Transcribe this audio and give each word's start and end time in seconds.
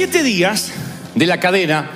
siete 0.00 0.22
días 0.22 0.72
de 1.14 1.26
la 1.26 1.38
cadena 1.40 1.90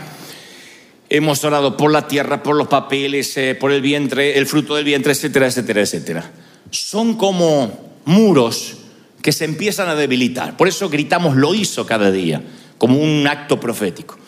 hemos 1.08 1.42
orado 1.42 1.74
por 1.78 1.90
la 1.90 2.06
tierra, 2.06 2.42
por 2.42 2.54
los 2.54 2.68
papeles, 2.68 3.34
eh, 3.38 3.54
por 3.54 3.72
el 3.72 3.80
vientre, 3.80 4.36
el 4.36 4.44
fruto 4.44 4.74
del 4.74 4.84
vientre, 4.84 5.12
etcétera, 5.12 5.46
etcétera, 5.46 5.80
etcétera. 5.80 6.30
Son 6.70 7.16
como 7.16 7.94
muros 8.04 8.76
que 9.22 9.32
se 9.32 9.46
empiezan 9.46 9.88
a 9.88 9.94
debilitar. 9.94 10.54
Por 10.54 10.68
eso 10.68 10.90
gritamos 10.90 11.34
lo 11.36 11.54
hizo 11.54 11.86
cada 11.86 12.10
día, 12.10 12.42
como 12.76 12.98
un 12.98 13.26
acto 13.26 13.58
profético. 13.58 14.18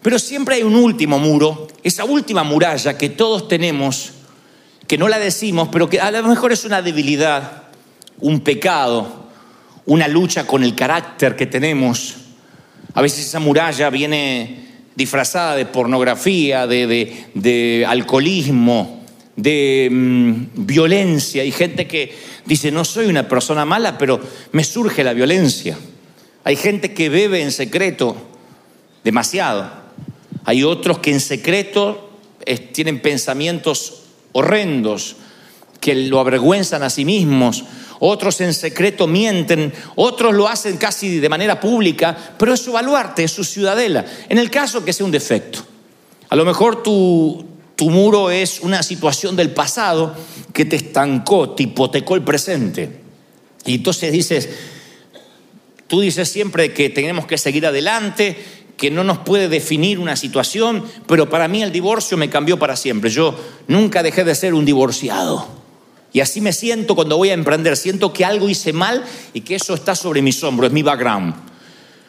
Pero 0.00 0.18
siempre 0.18 0.54
hay 0.54 0.62
un 0.62 0.76
último 0.76 1.18
muro, 1.18 1.68
esa 1.82 2.06
última 2.06 2.44
muralla 2.44 2.96
que 2.96 3.10
todos 3.10 3.46
tenemos, 3.46 4.12
que 4.86 4.96
no 4.96 5.06
la 5.06 5.18
decimos, 5.18 5.68
pero 5.70 5.90
que 5.90 6.00
a 6.00 6.10
lo 6.10 6.22
mejor 6.22 6.50
es 6.52 6.64
una 6.64 6.80
debilidad, 6.80 7.64
un 8.20 8.40
pecado, 8.40 9.26
una 9.84 10.08
lucha 10.08 10.46
con 10.46 10.64
el 10.64 10.74
carácter 10.74 11.36
que 11.36 11.44
tenemos. 11.44 12.24
A 12.98 13.00
veces 13.00 13.26
esa 13.26 13.38
muralla 13.38 13.90
viene 13.90 14.56
disfrazada 14.96 15.54
de 15.54 15.66
pornografía, 15.66 16.66
de, 16.66 17.86
alcoholismo, 17.86 19.04
de 19.36 19.88
mm, 19.88 20.66
violencia. 20.66 21.42
Hay 21.42 21.52
gente 21.52 21.86
que 21.86 22.12
dice, 22.44 22.72
no 22.72 22.84
soy 22.84 23.06
una 23.06 23.28
persona 23.28 23.64
mala, 23.64 23.96
pero 23.98 24.20
me 24.50 24.64
surge 24.64 25.04
la 25.04 25.12
violencia. 25.12 25.78
Hay 26.42 26.56
gente 26.56 26.92
que 26.92 27.08
bebe 27.08 27.40
en 27.40 27.52
secreto 27.52 28.16
demasiado. 29.04 29.70
Hay 30.44 30.64
otros 30.64 30.98
que 30.98 31.12
en 31.12 31.20
secreto 31.20 32.10
tienen 32.72 32.98
pensamientos 32.98 34.06
horrendos 34.32 35.14
que 35.80 35.94
lo 35.94 36.18
avergüenzan 36.18 36.82
a 36.82 36.90
sí 36.90 37.04
mismos. 37.04 37.62
Otros 38.00 38.40
en 38.40 38.54
secreto 38.54 39.06
mienten, 39.06 39.72
otros 39.96 40.34
lo 40.34 40.48
hacen 40.48 40.76
casi 40.76 41.18
de 41.18 41.28
manera 41.28 41.58
pública, 41.58 42.16
pero 42.38 42.54
es 42.54 42.60
su 42.60 42.72
baluarte, 42.72 43.24
es 43.24 43.32
su 43.32 43.44
ciudadela. 43.44 44.04
En 44.28 44.38
el 44.38 44.50
caso 44.50 44.84
que 44.84 44.92
sea 44.92 45.06
un 45.06 45.12
defecto. 45.12 45.60
A 46.28 46.36
lo 46.36 46.44
mejor 46.44 46.82
tu, 46.82 47.44
tu 47.74 47.90
muro 47.90 48.30
es 48.30 48.60
una 48.60 48.82
situación 48.82 49.34
del 49.34 49.50
pasado 49.50 50.14
que 50.52 50.64
te 50.64 50.76
estancó, 50.76 51.50
te 51.50 51.64
hipotecó 51.64 52.14
el 52.14 52.22
presente. 52.22 53.00
Y 53.64 53.74
entonces 53.74 54.12
dices, 54.12 54.48
Tú 55.88 56.02
dices 56.02 56.28
siempre 56.28 56.74
que 56.74 56.90
tenemos 56.90 57.26
que 57.26 57.38
seguir 57.38 57.66
adelante, 57.66 58.36
que 58.76 58.90
no 58.90 59.04
nos 59.04 59.18
puede 59.18 59.48
definir 59.48 59.98
una 59.98 60.16
situación, 60.16 60.84
pero 61.06 61.30
para 61.30 61.48
mí 61.48 61.62
el 61.62 61.72
divorcio 61.72 62.18
me 62.18 62.28
cambió 62.28 62.58
para 62.58 62.76
siempre. 62.76 63.10
Yo 63.10 63.34
nunca 63.66 64.02
dejé 64.02 64.22
de 64.22 64.34
ser 64.34 64.52
un 64.52 64.66
divorciado. 64.66 65.57
Y 66.12 66.20
así 66.20 66.40
me 66.40 66.52
siento 66.52 66.94
cuando 66.94 67.16
voy 67.16 67.30
a 67.30 67.34
emprender. 67.34 67.76
Siento 67.76 68.12
que 68.12 68.24
algo 68.24 68.48
hice 68.48 68.72
mal 68.72 69.04
y 69.34 69.42
que 69.42 69.54
eso 69.54 69.74
está 69.74 69.94
sobre 69.94 70.22
mis 70.22 70.42
hombros, 70.42 70.68
es 70.68 70.74
mi 70.74 70.82
background. 70.82 71.34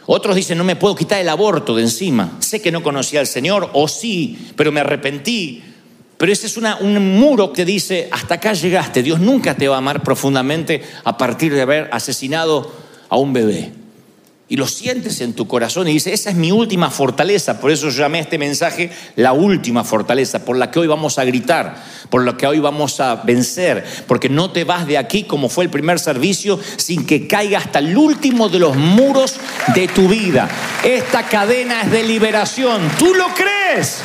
Otros 0.06 0.36
dicen, 0.36 0.58
no 0.58 0.64
me 0.64 0.76
puedo 0.76 0.96
quitar 0.96 1.20
el 1.20 1.30
aborto 1.30 1.76
de 1.76 1.84
encima. 1.84 2.38
Sé 2.40 2.62
que 2.62 2.72
no 2.72 2.82
conocía 2.82 3.20
al 3.20 3.28
Señor, 3.28 3.70
o 3.74 3.88
sí, 3.88 4.52
pero 4.56 4.72
me 4.72 4.80
arrepentí. 4.80 5.62
Pero 6.18 6.32
ese 6.32 6.48
es 6.48 6.58
un 6.58 7.18
muro 7.18 7.54
que 7.54 7.64
dice, 7.64 8.10
hasta 8.12 8.36
acá 8.36 8.54
llegaste. 8.54 9.04
Dios 9.04 9.20
nunca 9.20 9.56
te 9.56 9.68
va 9.68 9.76
a 9.76 9.78
amar 9.78 10.02
profundamente 10.02 10.82
a 11.04 11.18
partir 11.18 11.54
de 11.54 11.62
haber 11.62 11.90
asesinado 11.94 12.72
a 13.08 13.18
un 13.18 13.34
bebé. 13.34 13.79
Y 14.52 14.58
lo 14.58 14.68
sientes 14.68 15.22
en 15.22 15.34
tu 15.34 15.48
corazón 15.48 15.88
y 15.88 15.94
dices, 15.94 16.12
esa 16.12 16.32
es 16.32 16.36
mi 16.36 16.52
última 16.52 16.90
fortaleza. 16.90 17.60
Por 17.60 17.70
eso 17.70 17.90
llamé 17.90 18.18
a 18.18 18.22
este 18.22 18.40
mensaje 18.40 18.90
la 19.16 19.32
última 19.32 19.84
fortaleza, 19.84 20.44
por 20.44 20.58
la 20.58 20.72
que 20.72 20.80
hoy 20.80 20.88
vamos 20.88 21.20
a 21.20 21.24
gritar, 21.24 21.76
por 22.10 22.26
la 22.26 22.36
que 22.36 22.48
hoy 22.48 22.58
vamos 22.58 23.00
a 23.00 23.18
vencer. 23.18 23.86
Porque 24.08 24.28
no 24.28 24.50
te 24.50 24.64
vas 24.64 24.88
de 24.88 24.98
aquí 24.98 25.26
como 25.26 25.50
fue 25.50 25.66
el 25.66 25.70
primer 25.70 26.00
servicio 26.00 26.60
sin 26.78 27.06
que 27.06 27.28
caiga 27.28 27.60
hasta 27.60 27.78
el 27.78 27.96
último 27.96 28.50
de 28.50 28.58
los 28.58 28.76
muros 28.76 29.36
de 29.76 29.88
tu 29.88 30.08
vida. 30.08 30.50
Esta 30.84 31.28
cadena 31.28 31.84
es 31.84 31.92
de 31.92 32.02
liberación. 32.02 32.90
¿Tú 32.98 33.14
lo 33.14 33.28
crees? 33.36 34.00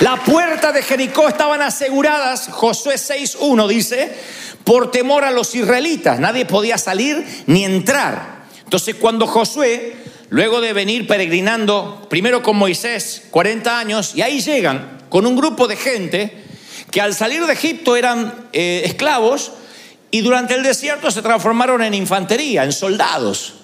La 0.00 0.24
puerta 0.24 0.72
de 0.72 0.82
Jericó 0.82 1.28
estaban 1.28 1.60
aseguradas, 1.60 2.48
Josué 2.50 2.94
6.1 2.94 3.68
dice, 3.68 4.10
por 4.64 4.90
temor 4.90 5.22
a 5.22 5.30
los 5.30 5.54
israelitas. 5.54 6.18
Nadie 6.18 6.46
podía 6.46 6.78
salir 6.78 7.24
ni 7.46 7.64
entrar. 7.66 8.41
Entonces 8.72 8.94
cuando 8.94 9.26
Josué, 9.26 9.94
luego 10.30 10.62
de 10.62 10.72
venir 10.72 11.06
peregrinando, 11.06 12.06
primero 12.08 12.42
con 12.42 12.56
Moisés, 12.56 13.24
40 13.30 13.78
años, 13.78 14.14
y 14.14 14.22
ahí 14.22 14.40
llegan 14.40 15.02
con 15.10 15.26
un 15.26 15.36
grupo 15.36 15.68
de 15.68 15.76
gente 15.76 16.42
que 16.90 17.02
al 17.02 17.12
salir 17.12 17.44
de 17.44 17.52
Egipto 17.52 17.96
eran 17.96 18.48
eh, 18.54 18.80
esclavos 18.86 19.52
y 20.10 20.22
durante 20.22 20.54
el 20.54 20.62
desierto 20.62 21.10
se 21.10 21.20
transformaron 21.20 21.82
en 21.82 21.92
infantería, 21.92 22.64
en 22.64 22.72
soldados. 22.72 23.56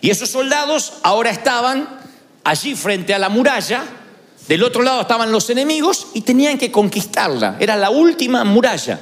Y 0.00 0.08
esos 0.08 0.30
soldados 0.30 0.94
ahora 1.02 1.28
estaban 1.28 2.00
allí 2.42 2.74
frente 2.76 3.12
a 3.12 3.18
la 3.18 3.28
muralla, 3.28 3.84
del 4.48 4.62
otro 4.62 4.80
lado 4.80 5.02
estaban 5.02 5.30
los 5.30 5.50
enemigos 5.50 6.06
y 6.14 6.22
tenían 6.22 6.56
que 6.56 6.72
conquistarla. 6.72 7.58
Era 7.60 7.76
la 7.76 7.90
última 7.90 8.42
muralla. 8.44 9.00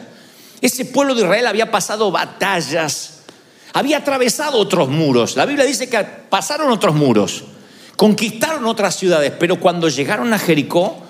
Ese 0.61 0.85
pueblo 0.85 1.15
de 1.15 1.23
Israel 1.23 1.47
había 1.47 1.71
pasado 1.71 2.11
batallas, 2.11 3.14
había 3.75 3.99
atravesado 3.99 4.59
otros 4.59 4.89
muros. 4.89 5.37
La 5.37 5.45
Biblia 5.45 5.67
dice 5.67 5.89
que 5.89 5.99
pasaron 5.99 6.71
otros 6.71 6.95
muros, 6.95 7.45
conquistaron 7.97 8.67
otras 8.67 8.97
ciudades, 8.97 9.33
pero 9.39 9.61
cuando 9.61 9.89
llegaron 9.89 10.33
a 10.33 10.39
Jericó, 10.39 11.03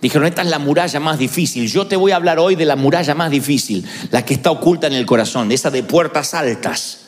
dijeron, 0.00 0.26
esta 0.26 0.42
es 0.42 0.48
la 0.48 0.58
muralla 0.58 0.98
más 1.00 1.18
difícil. 1.18 1.70
Yo 1.70 1.86
te 1.86 1.96
voy 1.96 2.12
a 2.12 2.16
hablar 2.16 2.38
hoy 2.38 2.56
de 2.56 2.64
la 2.64 2.76
muralla 2.76 3.14
más 3.14 3.30
difícil, 3.30 3.86
la 4.10 4.24
que 4.24 4.34
está 4.34 4.50
oculta 4.50 4.86
en 4.86 4.94
el 4.94 5.04
corazón, 5.04 5.52
esa 5.52 5.70
de 5.70 5.82
puertas 5.82 6.32
altas. 6.32 7.00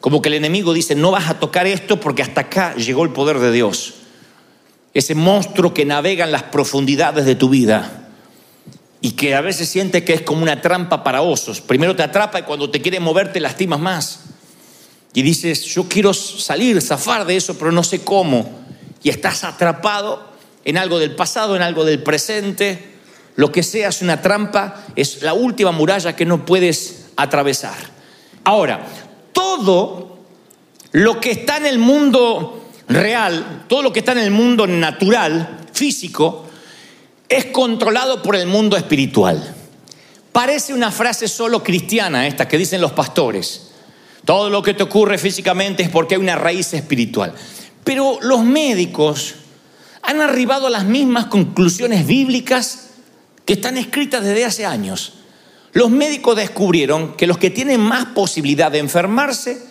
Como 0.00 0.20
que 0.20 0.28
el 0.28 0.34
enemigo 0.34 0.74
dice, 0.74 0.96
no 0.96 1.12
vas 1.12 1.30
a 1.30 1.38
tocar 1.38 1.68
esto 1.68 2.00
porque 2.00 2.22
hasta 2.22 2.42
acá 2.42 2.74
llegó 2.74 3.04
el 3.04 3.10
poder 3.10 3.38
de 3.38 3.52
Dios. 3.52 3.94
Ese 4.92 5.14
monstruo 5.14 5.72
que 5.72 5.84
navega 5.84 6.24
en 6.24 6.32
las 6.32 6.42
profundidades 6.42 7.24
de 7.24 7.36
tu 7.36 7.48
vida 7.48 8.03
y 9.04 9.10
que 9.10 9.34
a 9.34 9.42
veces 9.42 9.68
siente 9.68 10.02
que 10.02 10.14
es 10.14 10.22
como 10.22 10.42
una 10.42 10.62
trampa 10.62 11.04
para 11.04 11.20
osos. 11.20 11.60
Primero 11.60 11.94
te 11.94 12.02
atrapa 12.02 12.38
y 12.38 12.44
cuando 12.44 12.70
te 12.70 12.80
quiere 12.80 13.00
mover 13.00 13.30
te 13.34 13.38
lastimas 13.38 13.78
más. 13.78 14.20
Y 15.12 15.20
dices, 15.20 15.62
yo 15.62 15.86
quiero 15.90 16.14
salir, 16.14 16.80
zafar 16.80 17.26
de 17.26 17.36
eso, 17.36 17.58
pero 17.58 17.70
no 17.70 17.84
sé 17.84 18.02
cómo. 18.02 18.50
Y 19.02 19.10
estás 19.10 19.44
atrapado 19.44 20.26
en 20.64 20.78
algo 20.78 20.98
del 20.98 21.14
pasado, 21.14 21.54
en 21.54 21.60
algo 21.60 21.84
del 21.84 22.02
presente. 22.02 22.94
Lo 23.36 23.52
que 23.52 23.62
sea 23.62 23.90
es 23.90 24.00
una 24.00 24.22
trampa, 24.22 24.86
es 24.96 25.20
la 25.20 25.34
última 25.34 25.70
muralla 25.70 26.16
que 26.16 26.24
no 26.24 26.46
puedes 26.46 27.08
atravesar. 27.14 27.76
Ahora, 28.42 28.86
todo 29.34 30.18
lo 30.92 31.20
que 31.20 31.30
está 31.30 31.58
en 31.58 31.66
el 31.66 31.76
mundo 31.76 32.70
real, 32.88 33.66
todo 33.68 33.82
lo 33.82 33.92
que 33.92 33.98
está 33.98 34.12
en 34.12 34.20
el 34.20 34.30
mundo 34.30 34.66
natural, 34.66 35.58
físico, 35.74 36.43
es 37.28 37.46
controlado 37.46 38.22
por 38.22 38.36
el 38.36 38.46
mundo 38.46 38.76
espiritual. 38.76 39.54
Parece 40.32 40.74
una 40.74 40.90
frase 40.90 41.28
solo 41.28 41.62
cristiana 41.62 42.26
esta 42.26 42.48
que 42.48 42.58
dicen 42.58 42.80
los 42.80 42.92
pastores. 42.92 43.70
Todo 44.24 44.50
lo 44.50 44.62
que 44.62 44.74
te 44.74 44.82
ocurre 44.82 45.18
físicamente 45.18 45.82
es 45.82 45.90
porque 45.90 46.14
hay 46.14 46.20
una 46.20 46.36
raíz 46.36 46.72
espiritual. 46.74 47.34
Pero 47.84 48.18
los 48.22 48.42
médicos 48.42 49.34
han 50.02 50.20
arribado 50.20 50.66
a 50.66 50.70
las 50.70 50.84
mismas 50.84 51.26
conclusiones 51.26 52.06
bíblicas 52.06 52.90
que 53.44 53.54
están 53.54 53.76
escritas 53.76 54.24
desde 54.24 54.44
hace 54.44 54.66
años. 54.66 55.14
Los 55.72 55.90
médicos 55.90 56.36
descubrieron 56.36 57.14
que 57.14 57.26
los 57.26 57.38
que 57.38 57.50
tienen 57.50 57.80
más 57.80 58.06
posibilidad 58.06 58.70
de 58.70 58.78
enfermarse 58.78 59.62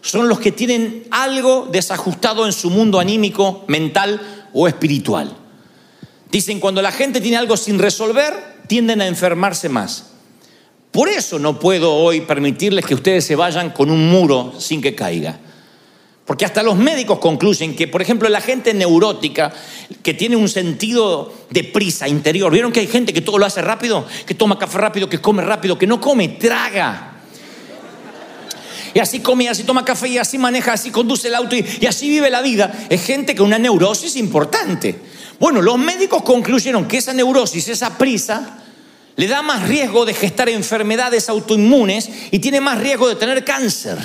son 0.00 0.28
los 0.28 0.38
que 0.38 0.52
tienen 0.52 1.04
algo 1.10 1.68
desajustado 1.70 2.46
en 2.46 2.52
su 2.52 2.70
mundo 2.70 3.00
anímico, 3.00 3.64
mental 3.66 4.48
o 4.52 4.68
espiritual. 4.68 5.45
Dicen, 6.30 6.60
cuando 6.60 6.82
la 6.82 6.92
gente 6.92 7.20
tiene 7.20 7.36
algo 7.36 7.56
sin 7.56 7.78
resolver, 7.78 8.34
tienden 8.66 9.00
a 9.00 9.06
enfermarse 9.06 9.68
más. 9.68 10.10
Por 10.90 11.08
eso 11.08 11.38
no 11.38 11.58
puedo 11.60 11.94
hoy 11.94 12.22
permitirles 12.22 12.84
que 12.84 12.94
ustedes 12.94 13.24
se 13.24 13.36
vayan 13.36 13.70
con 13.70 13.90
un 13.90 14.08
muro 14.08 14.54
sin 14.58 14.80
que 14.80 14.94
caiga. 14.94 15.38
Porque 16.26 16.44
hasta 16.44 16.62
los 16.64 16.76
médicos 16.76 17.20
concluyen 17.20 17.76
que, 17.76 17.86
por 17.86 18.02
ejemplo, 18.02 18.28
la 18.28 18.40
gente 18.40 18.74
neurótica, 18.74 19.52
que 20.02 20.12
tiene 20.12 20.34
un 20.34 20.48
sentido 20.48 21.32
de 21.50 21.62
prisa 21.62 22.08
interior, 22.08 22.50
¿vieron 22.50 22.72
que 22.72 22.80
hay 22.80 22.88
gente 22.88 23.12
que 23.12 23.20
todo 23.20 23.38
lo 23.38 23.46
hace 23.46 23.62
rápido? 23.62 24.04
Que 24.26 24.34
toma 24.34 24.58
café 24.58 24.78
rápido, 24.78 25.08
que 25.08 25.20
come 25.20 25.44
rápido, 25.44 25.78
que 25.78 25.86
no 25.86 26.00
come, 26.00 26.28
traga. 26.28 27.12
Y 28.92 28.98
así 28.98 29.20
come, 29.20 29.44
y 29.44 29.46
así 29.46 29.62
toma 29.62 29.84
café, 29.84 30.08
y 30.08 30.18
así 30.18 30.36
maneja, 30.36 30.72
así 30.72 30.90
conduce 30.90 31.28
el 31.28 31.36
auto, 31.36 31.54
y, 31.54 31.86
así 31.86 32.08
vive 32.08 32.28
la 32.28 32.42
vida. 32.42 32.86
Es 32.88 33.04
gente 33.04 33.36
con 33.36 33.46
una 33.46 33.58
neurosis 33.58 34.16
importante. 34.16 34.98
Bueno, 35.38 35.60
los 35.60 35.78
médicos 35.78 36.22
concluyeron 36.22 36.88
que 36.88 36.98
esa 36.98 37.12
neurosis, 37.12 37.68
esa 37.68 37.98
prisa, 37.98 38.58
le 39.16 39.26
da 39.26 39.42
más 39.42 39.68
riesgo 39.68 40.04
de 40.04 40.14
gestar 40.14 40.48
enfermedades 40.48 41.28
autoinmunes 41.28 42.08
y 42.30 42.38
tiene 42.38 42.60
más 42.60 42.78
riesgo 42.78 43.08
de 43.08 43.16
tener 43.16 43.44
cáncer. 43.44 43.98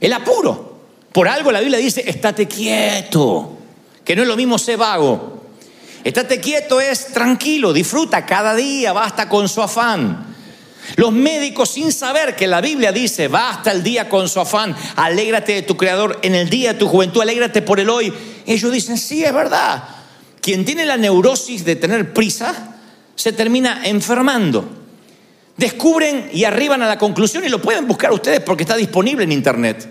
El 0.00 0.12
apuro. 0.12 0.78
Por 1.12 1.26
algo 1.26 1.50
la 1.50 1.60
Biblia 1.60 1.78
dice, 1.78 2.04
estate 2.06 2.46
quieto, 2.46 3.58
que 4.04 4.14
no 4.14 4.22
es 4.22 4.28
lo 4.28 4.36
mismo 4.36 4.58
ser 4.58 4.76
vago. 4.76 5.42
Estate 6.04 6.40
quieto 6.40 6.80
es 6.80 7.08
tranquilo, 7.08 7.72
disfruta 7.72 8.24
cada 8.24 8.54
día, 8.54 8.92
basta 8.92 9.28
con 9.28 9.48
su 9.48 9.60
afán. 9.60 10.26
Los 10.96 11.12
médicos 11.12 11.70
sin 11.70 11.92
saber 11.92 12.36
que 12.36 12.46
la 12.46 12.60
Biblia 12.60 12.92
dice, 12.92 13.28
basta 13.28 13.72
el 13.72 13.82
día 13.82 14.08
con 14.08 14.28
su 14.28 14.40
afán, 14.40 14.76
alégrate 14.96 15.54
de 15.54 15.62
tu 15.62 15.76
Creador 15.76 16.18
en 16.22 16.34
el 16.34 16.48
día 16.48 16.72
de 16.72 16.78
tu 16.78 16.88
juventud, 16.88 17.20
alégrate 17.20 17.62
por 17.62 17.80
el 17.80 17.90
hoy. 17.90 18.12
Ellos 18.46 18.72
dicen, 18.72 18.96
sí, 18.96 19.24
es 19.24 19.32
verdad. 19.32 19.97
Quien 20.48 20.64
tiene 20.64 20.86
la 20.86 20.96
neurosis 20.96 21.62
de 21.62 21.76
tener 21.76 22.14
prisa, 22.14 22.78
se 23.14 23.34
termina 23.34 23.82
enfermando. 23.84 24.66
Descubren 25.58 26.30
y 26.32 26.44
arriban 26.44 26.80
a 26.80 26.86
la 26.86 26.96
conclusión, 26.96 27.44
y 27.44 27.50
lo 27.50 27.60
pueden 27.60 27.86
buscar 27.86 28.14
ustedes 28.14 28.40
porque 28.40 28.62
está 28.62 28.74
disponible 28.74 29.24
en 29.24 29.32
Internet, 29.32 29.86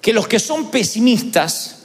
que 0.00 0.14
los 0.14 0.26
que 0.26 0.38
son 0.38 0.70
pesimistas, 0.70 1.82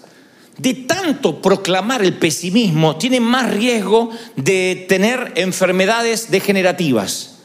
de 0.57 0.75
tanto 0.75 1.41
proclamar 1.41 2.05
el 2.05 2.13
pesimismo, 2.13 2.95
tienen 2.95 3.23
más 3.23 3.53
riesgo 3.53 4.11
de 4.37 4.85
tener 4.87 5.33
enfermedades 5.35 6.31
degenerativas. 6.31 7.39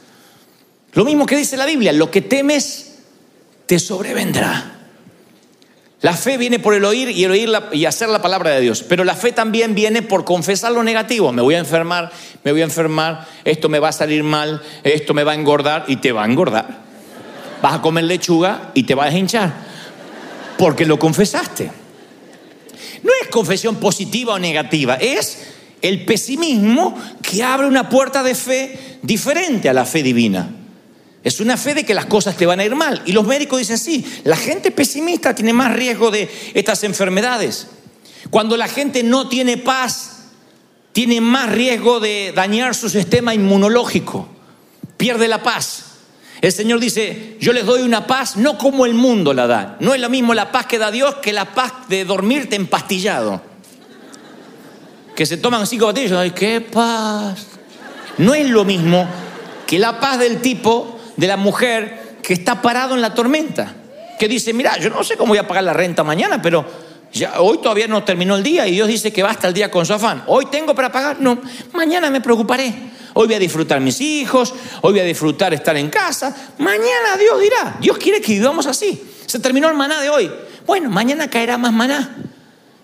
Lo 0.92 1.04
mismo 1.04 1.26
que 1.26 1.36
dice 1.36 1.56
la 1.56 1.66
Biblia, 1.66 1.92
lo 1.92 2.12
que 2.12 2.20
temes 2.20 2.92
te 3.66 3.80
sobrevendrá. 3.80 4.79
La 6.02 6.14
fe 6.14 6.38
viene 6.38 6.58
por 6.58 6.72
el 6.72 6.84
oír 6.86 7.10
y 7.10 7.24
el 7.24 7.30
oír 7.30 7.50
y 7.72 7.84
hacer 7.84 8.08
la 8.08 8.22
palabra 8.22 8.50
de 8.52 8.62
Dios, 8.62 8.82
pero 8.82 9.04
la 9.04 9.14
fe 9.14 9.32
también 9.32 9.74
viene 9.74 10.00
por 10.00 10.24
confesar 10.24 10.72
lo 10.72 10.82
negativo. 10.82 11.30
Me 11.30 11.42
voy 11.42 11.56
a 11.56 11.58
enfermar, 11.58 12.10
me 12.42 12.52
voy 12.52 12.62
a 12.62 12.64
enfermar, 12.64 13.26
esto 13.44 13.68
me 13.68 13.78
va 13.80 13.88
a 13.90 13.92
salir 13.92 14.22
mal, 14.22 14.62
esto 14.82 15.12
me 15.12 15.24
va 15.24 15.32
a 15.32 15.34
engordar 15.34 15.84
y 15.88 15.96
te 15.96 16.12
va 16.12 16.22
a 16.22 16.26
engordar. 16.26 16.78
Vas 17.60 17.74
a 17.74 17.82
comer 17.82 18.04
lechuga 18.04 18.70
y 18.72 18.84
te 18.84 18.94
vas 18.94 19.12
a 19.12 19.18
hinchar, 19.18 19.52
porque 20.56 20.86
lo 20.86 20.98
confesaste. 20.98 21.70
No 23.02 23.10
es 23.22 23.28
confesión 23.28 23.76
positiva 23.76 24.34
o 24.34 24.38
negativa, 24.38 24.94
es 24.94 25.48
el 25.82 26.06
pesimismo 26.06 26.98
que 27.20 27.42
abre 27.42 27.66
una 27.66 27.90
puerta 27.90 28.22
de 28.22 28.34
fe 28.34 28.98
diferente 29.02 29.68
a 29.68 29.74
la 29.74 29.84
fe 29.84 30.02
divina. 30.02 30.59
Es 31.22 31.40
una 31.40 31.56
fe 31.56 31.74
de 31.74 31.84
que 31.84 31.94
las 31.94 32.06
cosas 32.06 32.36
te 32.36 32.46
van 32.46 32.60
a 32.60 32.64
ir 32.64 32.74
mal. 32.74 33.02
Y 33.04 33.12
los 33.12 33.26
médicos 33.26 33.58
dicen, 33.58 33.78
sí, 33.78 34.04
la 34.24 34.36
gente 34.36 34.70
pesimista 34.70 35.34
tiene 35.34 35.52
más 35.52 35.72
riesgo 35.72 36.10
de 36.10 36.30
estas 36.54 36.82
enfermedades. 36.84 37.66
Cuando 38.30 38.56
la 38.56 38.68
gente 38.68 39.02
no 39.02 39.28
tiene 39.28 39.58
paz, 39.58 40.20
tiene 40.92 41.20
más 41.20 41.50
riesgo 41.50 42.00
de 42.00 42.32
dañar 42.34 42.74
su 42.74 42.88
sistema 42.88 43.34
inmunológico. 43.34 44.28
Pierde 44.96 45.28
la 45.28 45.42
paz. 45.42 45.84
El 46.40 46.52
Señor 46.52 46.80
dice, 46.80 47.36
yo 47.38 47.52
les 47.52 47.66
doy 47.66 47.82
una 47.82 48.06
paz 48.06 48.36
no 48.36 48.56
como 48.56 48.86
el 48.86 48.94
mundo 48.94 49.34
la 49.34 49.46
da. 49.46 49.76
No 49.80 49.94
es 49.94 50.00
lo 50.00 50.08
mismo 50.08 50.32
la 50.32 50.50
paz 50.50 50.66
que 50.66 50.78
da 50.78 50.90
Dios 50.90 51.16
que 51.16 51.34
la 51.34 51.54
paz 51.54 51.72
de 51.88 52.06
dormirte 52.06 52.56
empastillado. 52.56 53.42
Que 55.14 55.26
se 55.26 55.36
toman 55.36 55.66
cinco 55.66 55.86
botellas, 55.86 56.12
ay, 56.12 56.30
qué 56.30 56.62
paz. 56.62 57.46
No 58.16 58.34
es 58.34 58.48
lo 58.48 58.64
mismo 58.64 59.06
que 59.66 59.78
la 59.78 60.00
paz 60.00 60.18
del 60.18 60.40
tipo 60.40 60.99
de 61.20 61.26
la 61.26 61.36
mujer 61.36 62.16
que 62.22 62.32
está 62.32 62.62
parado 62.62 62.94
en 62.94 63.02
la 63.02 63.12
tormenta, 63.12 63.74
que 64.18 64.26
dice, 64.26 64.54
mira, 64.54 64.78
yo 64.78 64.88
no 64.88 65.04
sé 65.04 65.18
cómo 65.18 65.28
voy 65.28 65.38
a 65.38 65.46
pagar 65.46 65.64
la 65.64 65.74
renta 65.74 66.02
mañana, 66.02 66.40
pero 66.40 66.64
ya, 67.12 67.42
hoy 67.42 67.58
todavía 67.58 67.86
no 67.86 68.02
terminó 68.04 68.36
el 68.36 68.42
día 68.42 68.66
y 68.66 68.72
Dios 68.72 68.88
dice 68.88 69.12
que 69.12 69.22
basta 69.22 69.46
el 69.46 69.52
día 69.52 69.70
con 69.70 69.84
su 69.84 69.92
afán. 69.92 70.24
Hoy 70.28 70.46
tengo 70.46 70.74
para 70.74 70.90
pagar, 70.90 71.20
no, 71.20 71.38
mañana 71.74 72.08
me 72.08 72.22
preocuparé. 72.22 72.72
Hoy 73.12 73.26
voy 73.26 73.34
a 73.34 73.38
disfrutar 73.38 73.80
mis 73.80 74.00
hijos, 74.00 74.54
hoy 74.80 74.92
voy 74.92 75.00
a 75.00 75.04
disfrutar 75.04 75.52
estar 75.52 75.76
en 75.76 75.90
casa. 75.90 76.34
Mañana 76.56 77.18
Dios 77.18 77.38
dirá, 77.38 77.76
Dios 77.80 77.98
quiere 77.98 78.22
que 78.22 78.32
vivamos 78.32 78.66
así. 78.66 79.02
Se 79.26 79.40
terminó 79.40 79.68
el 79.68 79.76
maná 79.76 80.00
de 80.00 80.08
hoy. 80.08 80.30
Bueno, 80.66 80.88
mañana 80.88 81.28
caerá 81.28 81.58
más 81.58 81.72
maná. 81.74 82.16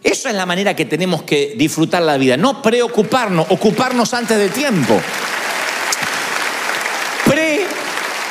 Esa 0.03 0.29
es 0.29 0.37
la 0.37 0.45
manera 0.45 0.77
que 0.77 0.85
tenemos 0.85 1.23
que 1.23 1.55
disfrutar 1.57 2.03
la 2.03 2.19
vida, 2.19 2.37
no 2.37 2.61
preocuparnos, 2.61 3.47
ocuparnos 3.49 4.13
antes 4.13 4.37
de 4.37 4.51
tiempo. 4.51 5.01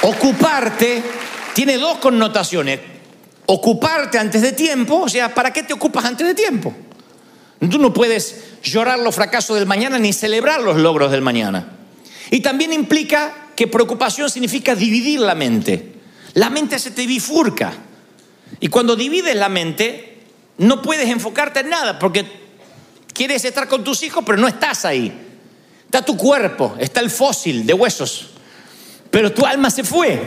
Ocuparte 0.05 1.01
tiene 1.55 1.79
dos 1.79 1.97
connotaciones. 1.97 2.79
Ocuparte 3.47 4.19
antes 4.19 4.39
de 4.43 4.51
tiempo, 4.51 5.01
o 5.01 5.09
sea, 5.09 5.33
¿para 5.33 5.51
qué 5.51 5.63
te 5.63 5.73
ocupas 5.73 6.05
antes 6.05 6.27
de 6.27 6.35
tiempo? 6.35 6.71
Tú 7.59 7.79
no 7.79 7.91
puedes 7.91 8.59
llorar 8.61 8.99
los 8.99 9.15
fracasos 9.15 9.57
del 9.57 9.65
mañana 9.65 9.97
ni 9.97 10.13
celebrar 10.13 10.61
los 10.61 10.77
logros 10.77 11.09
del 11.09 11.23
mañana. 11.23 11.77
Y 12.29 12.41
también 12.41 12.71
implica 12.71 13.33
que 13.55 13.65
preocupación 13.65 14.29
significa 14.29 14.75
dividir 14.75 15.21
la 15.21 15.33
mente. 15.33 15.93
La 16.35 16.51
mente 16.51 16.77
se 16.77 16.91
te 16.91 17.07
bifurca. 17.07 17.73
Y 18.59 18.67
cuando 18.67 18.95
divides 18.95 19.35
la 19.35 19.49
mente, 19.49 20.19
no 20.59 20.83
puedes 20.83 21.09
enfocarte 21.09 21.61
en 21.61 21.69
nada 21.69 21.97
porque 21.97 22.25
quieres 23.11 23.43
estar 23.43 23.67
con 23.67 23.83
tus 23.83 24.03
hijos, 24.03 24.23
pero 24.23 24.37
no 24.37 24.47
estás 24.47 24.85
ahí. 24.85 25.11
Está 25.85 26.05
tu 26.05 26.15
cuerpo, 26.15 26.75
está 26.77 26.99
el 26.99 27.09
fósil 27.09 27.65
de 27.65 27.73
huesos 27.73 28.34
pero 29.15 29.31
tu 29.31 29.45
alma 29.45 29.71
se 29.71 29.85
fue. 29.85 30.21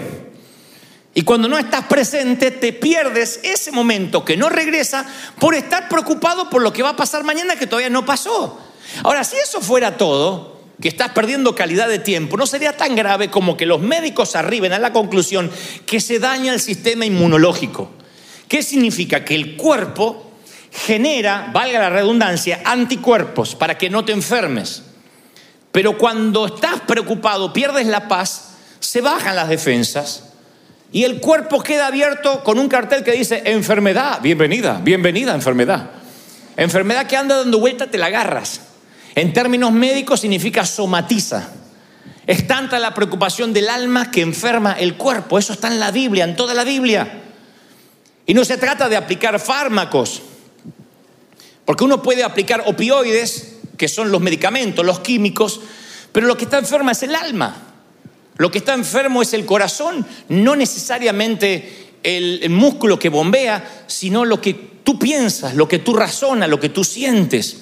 Y 1.12 1.20
cuando 1.20 1.46
no 1.46 1.58
estás 1.58 1.84
presente, 1.84 2.50
te 2.50 2.72
pierdes 2.72 3.38
ese 3.42 3.70
momento 3.70 4.24
que 4.24 4.34
no 4.34 4.48
regresa 4.48 5.04
por 5.38 5.54
estar 5.54 5.90
preocupado 5.90 6.48
por 6.48 6.62
lo 6.62 6.72
que 6.72 6.82
va 6.82 6.88
a 6.88 6.96
pasar 6.96 7.22
mañana 7.22 7.56
que 7.56 7.66
todavía 7.66 7.90
no 7.90 8.06
pasó. 8.06 8.58
Ahora, 9.02 9.24
si 9.24 9.36
eso 9.36 9.60
fuera 9.60 9.98
todo, 9.98 10.58
que 10.80 10.88
estás 10.88 11.10
perdiendo 11.10 11.54
calidad 11.54 11.86
de 11.86 11.98
tiempo, 11.98 12.38
no 12.38 12.46
sería 12.46 12.78
tan 12.78 12.96
grave 12.96 13.28
como 13.28 13.58
que 13.58 13.66
los 13.66 13.82
médicos 13.82 14.34
arriben 14.36 14.72
a 14.72 14.78
la 14.78 14.90
conclusión 14.90 15.50
que 15.84 16.00
se 16.00 16.18
daña 16.18 16.54
el 16.54 16.60
sistema 16.60 17.04
inmunológico. 17.04 17.90
¿Qué 18.48 18.62
significa? 18.62 19.22
Que 19.22 19.34
el 19.34 19.58
cuerpo 19.58 20.30
genera, 20.72 21.50
valga 21.52 21.78
la 21.78 21.90
redundancia, 21.90 22.62
anticuerpos 22.64 23.54
para 23.54 23.76
que 23.76 23.90
no 23.90 24.06
te 24.06 24.12
enfermes. 24.12 24.82
Pero 25.72 25.98
cuando 25.98 26.46
estás 26.46 26.80
preocupado, 26.86 27.52
pierdes 27.52 27.86
la 27.86 28.08
paz, 28.08 28.47
se 28.80 29.00
bajan 29.00 29.36
las 29.36 29.48
defensas 29.48 30.24
y 30.92 31.04
el 31.04 31.20
cuerpo 31.20 31.62
queda 31.62 31.86
abierto 31.86 32.42
con 32.42 32.58
un 32.58 32.68
cartel 32.68 33.04
que 33.04 33.12
dice 33.12 33.42
enfermedad, 33.44 34.20
bienvenida, 34.22 34.80
bienvenida 34.82 35.34
enfermedad. 35.34 35.90
Enfermedad 36.56 37.06
que 37.06 37.16
anda 37.16 37.36
dando 37.36 37.60
vuelta, 37.60 37.88
te 37.88 37.98
la 37.98 38.06
agarras. 38.06 38.62
En 39.14 39.32
términos 39.32 39.70
médicos 39.72 40.20
significa 40.20 40.64
somatiza. 40.64 41.50
Es 42.26 42.46
tanta 42.46 42.78
la 42.78 42.94
preocupación 42.94 43.52
del 43.52 43.68
alma 43.68 44.10
que 44.10 44.22
enferma 44.22 44.72
el 44.72 44.96
cuerpo. 44.96 45.38
Eso 45.38 45.52
está 45.52 45.68
en 45.68 45.78
la 45.78 45.90
Biblia, 45.90 46.24
en 46.24 46.36
toda 46.36 46.54
la 46.54 46.64
Biblia. 46.64 47.22
Y 48.26 48.34
no 48.34 48.44
se 48.44 48.58
trata 48.58 48.88
de 48.88 48.96
aplicar 48.96 49.38
fármacos, 49.40 50.22
porque 51.64 51.84
uno 51.84 52.02
puede 52.02 52.24
aplicar 52.24 52.64
opioides, 52.66 53.56
que 53.76 53.88
son 53.88 54.10
los 54.10 54.20
medicamentos, 54.20 54.84
los 54.84 55.00
químicos, 55.00 55.60
pero 56.12 56.26
lo 56.26 56.36
que 56.36 56.44
está 56.44 56.58
enferma 56.58 56.92
es 56.92 57.02
el 57.02 57.14
alma. 57.14 57.67
Lo 58.38 58.50
que 58.50 58.58
está 58.58 58.72
enfermo 58.72 59.20
es 59.20 59.34
el 59.34 59.44
corazón, 59.44 60.06
no 60.28 60.56
necesariamente 60.56 61.90
el, 62.04 62.48
músculo 62.50 62.98
que 62.98 63.08
bombea, 63.08 63.84
sino 63.88 64.24
lo 64.24 64.40
que 64.40 64.54
tú 64.54 64.98
piensas, 64.98 65.54
lo 65.54 65.68
que 65.68 65.80
tú 65.80 65.94
razonas, 65.94 66.48
lo 66.48 66.60
que 66.60 66.68
tú 66.68 66.84
sientes. 66.84 67.58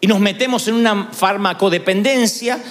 Y 0.00 0.06
nos 0.06 0.20
metemos 0.20 0.68
en 0.68 0.74
una 0.74 1.08
farmacodependencia 1.12 2.62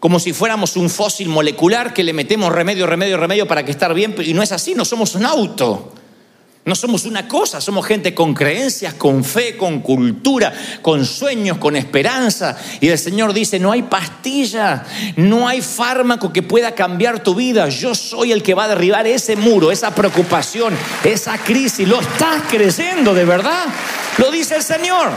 como 0.00 0.18
si 0.18 0.32
fuéramos 0.32 0.76
un 0.76 0.90
fósil 0.90 1.28
molecular 1.28 1.94
que 1.94 2.02
le 2.02 2.12
metemos 2.12 2.52
remedio, 2.52 2.86
remedio, 2.86 3.16
remedio 3.16 3.46
para 3.46 3.64
que 3.64 3.70
estar 3.70 3.94
bien, 3.94 4.14
y 4.22 4.34
no 4.34 4.42
es 4.42 4.52
así, 4.52 4.74
no 4.74 4.84
somos 4.84 5.14
un 5.14 5.24
auto. 5.24 5.92
No 6.66 6.74
somos 6.74 7.04
una 7.04 7.28
cosa, 7.28 7.60
somos 7.60 7.86
gente 7.86 8.12
con 8.12 8.34
creencias, 8.34 8.94
con 8.94 9.22
fe, 9.22 9.56
con 9.56 9.82
cultura, 9.82 10.52
con 10.82 11.06
sueños, 11.06 11.58
con 11.58 11.76
esperanza. 11.76 12.58
Y 12.80 12.88
el 12.88 12.98
Señor 12.98 13.32
dice, 13.32 13.60
no 13.60 13.70
hay 13.70 13.82
pastilla, 13.82 14.84
no 15.14 15.46
hay 15.46 15.62
fármaco 15.62 16.32
que 16.32 16.42
pueda 16.42 16.74
cambiar 16.74 17.22
tu 17.22 17.36
vida. 17.36 17.68
Yo 17.68 17.94
soy 17.94 18.32
el 18.32 18.42
que 18.42 18.54
va 18.54 18.64
a 18.64 18.68
derribar 18.68 19.06
ese 19.06 19.36
muro, 19.36 19.70
esa 19.70 19.94
preocupación, 19.94 20.76
esa 21.04 21.38
crisis. 21.38 21.86
Lo 21.86 22.00
estás 22.00 22.42
creyendo 22.50 23.14
de 23.14 23.24
verdad. 23.24 23.66
Lo 24.18 24.32
dice 24.32 24.56
el 24.56 24.64
Señor. 24.64 25.10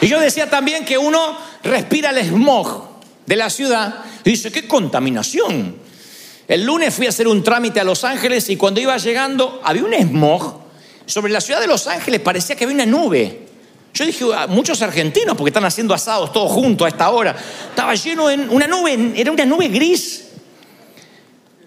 Y 0.00 0.06
yo 0.06 0.18
decía 0.18 0.48
también 0.48 0.86
que 0.86 0.96
uno 0.96 1.36
respira 1.62 2.08
el 2.08 2.26
smog 2.26 2.88
de 3.26 3.36
la 3.36 3.50
ciudad 3.50 3.96
y 4.24 4.30
dice, 4.30 4.50
qué 4.50 4.66
contaminación. 4.66 5.87
El 6.48 6.64
lunes 6.64 6.94
fui 6.94 7.04
a 7.04 7.10
hacer 7.10 7.28
un 7.28 7.44
trámite 7.44 7.78
a 7.78 7.84
Los 7.84 8.04
Ángeles 8.04 8.48
y 8.48 8.56
cuando 8.56 8.80
iba 8.80 8.96
llegando 8.96 9.60
había 9.62 9.84
un 9.84 9.92
smog. 9.92 10.62
Sobre 11.04 11.30
la 11.30 11.42
ciudad 11.42 11.60
de 11.60 11.66
Los 11.66 11.86
Ángeles 11.86 12.20
parecía 12.20 12.56
que 12.56 12.64
había 12.64 12.74
una 12.74 12.86
nube. 12.86 13.46
Yo 13.92 14.06
dije, 14.06 14.24
a 14.34 14.46
muchos 14.46 14.80
argentinos, 14.80 15.36
porque 15.36 15.50
están 15.50 15.66
haciendo 15.66 15.92
asados 15.92 16.32
todos 16.32 16.50
juntos 16.50 16.86
a 16.86 16.88
esta 16.88 17.10
hora, 17.10 17.36
estaba 17.68 17.94
lleno 17.94 18.28
de 18.28 18.36
una 18.48 18.66
nube, 18.66 19.12
era 19.14 19.30
una 19.30 19.44
nube 19.44 19.68
gris. 19.68 20.28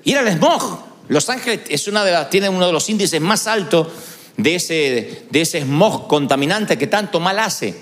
Y 0.03 0.13
era 0.13 0.21
el 0.21 0.35
smog. 0.35 0.79
Los 1.09 1.29
Ángeles 1.29 1.61
es 1.69 1.87
una 1.87 2.03
de 2.03 2.11
las, 2.11 2.29
tiene 2.31 2.49
uno 2.49 2.65
de 2.65 2.73
los 2.73 2.89
índices 2.89 3.21
más 3.21 3.45
altos 3.45 3.87
de 4.35 4.55
ese, 4.55 5.25
de 5.29 5.41
ese 5.41 5.61
smog 5.61 6.07
contaminante 6.07 6.77
que 6.79 6.87
tanto 6.87 7.19
mal 7.19 7.37
hace. 7.37 7.79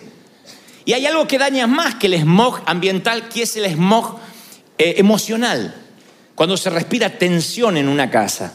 Y 0.84 0.91
hay 0.91 1.06
algo 1.06 1.27
que 1.27 1.38
daña 1.38 1.65
más 1.65 1.96
que 1.96 2.08
el 2.08 2.20
smog 2.20 2.60
ambiental, 2.65 3.29
que 3.29 3.44
es 3.44 3.56
el 3.56 3.72
smog 3.72 4.18
eh, 4.77 4.96
emocional 4.98 5.86
cuando 6.39 6.55
se 6.55 6.69
respira 6.69 7.10
tensión 7.10 7.75
en 7.75 7.89
una 7.89 8.10
casa, 8.10 8.53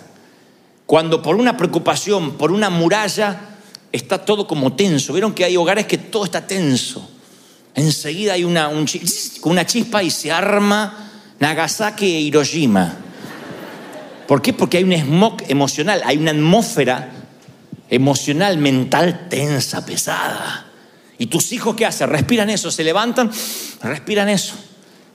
cuando 0.86 1.20
por 1.20 1.36
una 1.36 1.54
preocupación, 1.54 2.38
por 2.38 2.50
una 2.50 2.70
muralla, 2.70 3.58
está 3.92 4.24
todo 4.24 4.46
como 4.46 4.72
tenso. 4.72 5.12
Vieron 5.12 5.34
que 5.34 5.44
hay 5.44 5.58
hogares 5.58 5.84
que 5.84 5.98
todo 5.98 6.24
está 6.24 6.46
tenso. 6.46 7.06
Enseguida 7.74 8.32
hay 8.32 8.44
una, 8.44 8.70
una 8.70 9.66
chispa 9.66 10.02
y 10.02 10.08
se 10.08 10.32
arma 10.32 11.10
Nagasaki 11.40 12.06
e 12.06 12.20
Hiroshima. 12.20 12.96
¿Por 14.26 14.40
qué? 14.40 14.54
Porque 14.54 14.78
hay 14.78 14.84
un 14.84 14.94
smog 14.94 15.42
emocional, 15.48 16.00
hay 16.06 16.16
una 16.16 16.30
atmósfera 16.30 17.10
emocional, 17.90 18.56
mental 18.56 19.26
tensa, 19.28 19.84
pesada. 19.84 20.72
¿Y 21.18 21.26
tus 21.26 21.52
hijos 21.52 21.76
qué 21.76 21.84
hacen? 21.84 22.08
Respiran 22.08 22.48
eso, 22.48 22.70
se 22.70 22.82
levantan, 22.82 23.30
respiran 23.82 24.30
eso. 24.30 24.54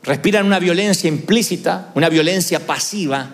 Respiran 0.09 0.43
una 0.47 0.57
violencia 0.57 1.07
implícita, 1.07 1.91
una 1.93 2.09
violencia 2.09 2.65
pasiva. 2.65 3.29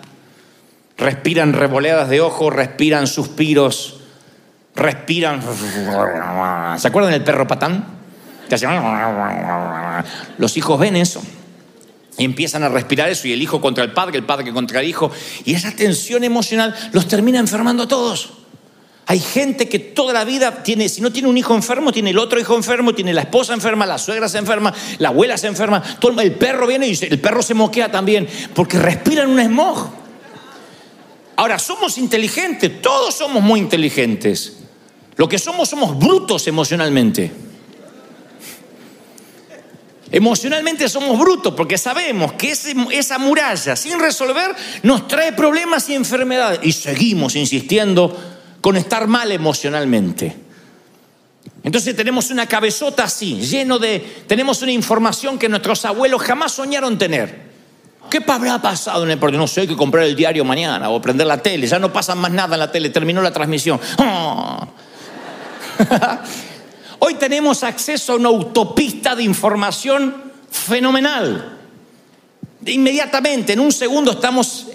Respiran 0.98 1.54
revoleadas 1.54 2.10
de 2.10 2.20
ojos, 2.20 2.52
respiran 2.52 3.06
suspiros, 3.06 4.00
respiran... 4.74 5.40
¿Se 6.78 6.88
acuerdan 6.88 7.12
del 7.12 7.24
perro 7.24 7.46
patán? 7.46 7.82
Los 10.36 10.58
hijos 10.58 10.78
ven 10.78 10.96
eso 10.96 11.22
y 12.18 12.26
empiezan 12.26 12.62
a 12.62 12.68
respirar 12.68 13.08
eso 13.08 13.26
y 13.26 13.32
el 13.32 13.40
hijo 13.40 13.58
contra 13.62 13.82
el 13.82 13.92
padre, 13.92 14.18
el 14.18 14.24
padre 14.24 14.52
contra 14.52 14.80
el 14.80 14.86
hijo 14.86 15.10
y 15.46 15.54
esa 15.54 15.72
tensión 15.72 16.24
emocional 16.24 16.74
los 16.92 17.08
termina 17.08 17.38
enfermando 17.38 17.84
a 17.84 17.88
todos. 17.88 18.34
Hay 19.08 19.20
gente 19.20 19.68
que 19.68 19.78
toda 19.78 20.12
la 20.12 20.24
vida 20.24 20.64
tiene, 20.64 20.88
si 20.88 21.00
no 21.00 21.12
tiene 21.12 21.28
un 21.28 21.38
hijo 21.38 21.54
enfermo, 21.54 21.92
tiene 21.92 22.10
el 22.10 22.18
otro 22.18 22.40
hijo 22.40 22.56
enfermo, 22.56 22.92
tiene 22.92 23.14
la 23.14 23.20
esposa 23.22 23.54
enferma, 23.54 23.86
la 23.86 23.98
suegra 23.98 24.28
se 24.28 24.38
enferma, 24.38 24.74
la 24.98 25.08
abuela 25.10 25.38
se 25.38 25.46
enferma, 25.46 25.80
el 26.20 26.32
perro 26.32 26.66
viene 26.66 26.88
y 26.88 26.98
el 27.00 27.20
perro 27.20 27.40
se 27.40 27.54
moquea 27.54 27.88
también, 27.88 28.28
porque 28.52 28.80
respiran 28.80 29.30
un 29.30 29.40
smog. 29.40 29.90
Ahora, 31.36 31.60
somos 31.60 31.98
inteligentes, 31.98 32.82
todos 32.82 33.14
somos 33.14 33.42
muy 33.44 33.60
inteligentes. 33.60 34.54
Lo 35.14 35.28
que 35.28 35.38
somos 35.38 35.68
somos 35.68 35.96
brutos 35.96 36.46
emocionalmente. 36.48 37.30
Emocionalmente 40.10 40.88
somos 40.88 41.18
brutos 41.18 41.54
porque 41.54 41.78
sabemos 41.78 42.32
que 42.32 42.50
esa 42.50 43.18
muralla 43.18 43.76
sin 43.76 44.00
resolver 44.00 44.54
nos 44.82 45.06
trae 45.06 45.32
problemas 45.32 45.88
y 45.90 45.94
enfermedades. 45.94 46.60
Y 46.62 46.72
seguimos 46.72 47.36
insistiendo 47.36 48.35
con 48.66 48.76
estar 48.76 49.06
mal 49.06 49.30
emocionalmente. 49.30 50.34
Entonces 51.62 51.94
tenemos 51.94 52.30
una 52.30 52.48
cabezota 52.48 53.04
así, 53.04 53.40
lleno 53.40 53.78
de, 53.78 54.24
tenemos 54.26 54.60
una 54.60 54.72
información 54.72 55.38
que 55.38 55.48
nuestros 55.48 55.84
abuelos 55.84 56.20
jamás 56.20 56.50
soñaron 56.50 56.98
tener. 56.98 57.42
¿Qué 58.10 58.24
habrá 58.26 58.60
pasado 58.60 59.04
en 59.04 59.12
el 59.12 59.20
porque 59.20 59.36
no 59.36 59.46
sé, 59.46 59.60
hay 59.60 59.68
que 59.68 59.76
comprar 59.76 60.02
el 60.02 60.16
diario 60.16 60.44
mañana 60.44 60.90
o 60.90 61.00
prender 61.00 61.28
la 61.28 61.40
tele, 61.40 61.68
ya 61.68 61.78
no 61.78 61.92
pasa 61.92 62.16
más 62.16 62.32
nada 62.32 62.56
en 62.56 62.58
la 62.58 62.72
tele, 62.72 62.90
terminó 62.90 63.22
la 63.22 63.32
transmisión. 63.32 63.78
Hoy 66.98 67.14
tenemos 67.14 67.62
acceso 67.62 68.14
a 68.14 68.16
una 68.16 68.30
autopista 68.30 69.14
de 69.14 69.22
información 69.22 70.32
fenomenal. 70.50 71.56
Inmediatamente, 72.66 73.52
en 73.52 73.60
un 73.60 73.70
segundo 73.70 74.10
estamos 74.10 74.66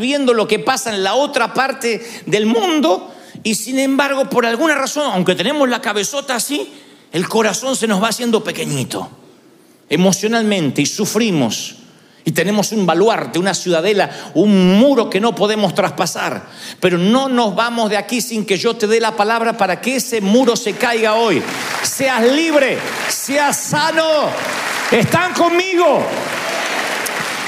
viendo 0.00 0.32
lo 0.32 0.48
que 0.48 0.60
pasa 0.60 0.94
en 0.94 1.04
la 1.04 1.14
otra 1.14 1.52
parte 1.52 2.22
del 2.24 2.46
mundo 2.46 3.10
y 3.44 3.54
sin 3.54 3.78
embargo, 3.78 4.28
por 4.30 4.46
alguna 4.46 4.74
razón, 4.74 5.12
aunque 5.12 5.34
tenemos 5.34 5.68
la 5.68 5.82
cabezota 5.82 6.34
así, 6.34 6.72
el 7.12 7.28
corazón 7.28 7.76
se 7.76 7.86
nos 7.86 8.02
va 8.02 8.08
haciendo 8.08 8.42
pequeñito, 8.42 9.08
emocionalmente, 9.90 10.80
y 10.80 10.86
sufrimos. 10.86 11.76
Y 12.24 12.32
tenemos 12.32 12.72
un 12.72 12.86
baluarte, 12.86 13.38
una 13.38 13.52
ciudadela, 13.52 14.10
un 14.32 14.78
muro 14.78 15.10
que 15.10 15.20
no 15.20 15.34
podemos 15.34 15.74
traspasar. 15.74 16.46
Pero 16.80 16.96
no 16.96 17.28
nos 17.28 17.54
vamos 17.54 17.90
de 17.90 17.98
aquí 17.98 18.22
sin 18.22 18.46
que 18.46 18.56
yo 18.56 18.74
te 18.76 18.86
dé 18.86 18.98
la 18.98 19.14
palabra 19.14 19.58
para 19.58 19.78
que 19.78 19.96
ese 19.96 20.22
muro 20.22 20.56
se 20.56 20.72
caiga 20.72 21.16
hoy. 21.16 21.42
Seas 21.82 22.24
libre, 22.32 22.78
seas 23.10 23.58
sano. 23.58 24.30
¿Están 24.90 25.34
conmigo? 25.34 26.02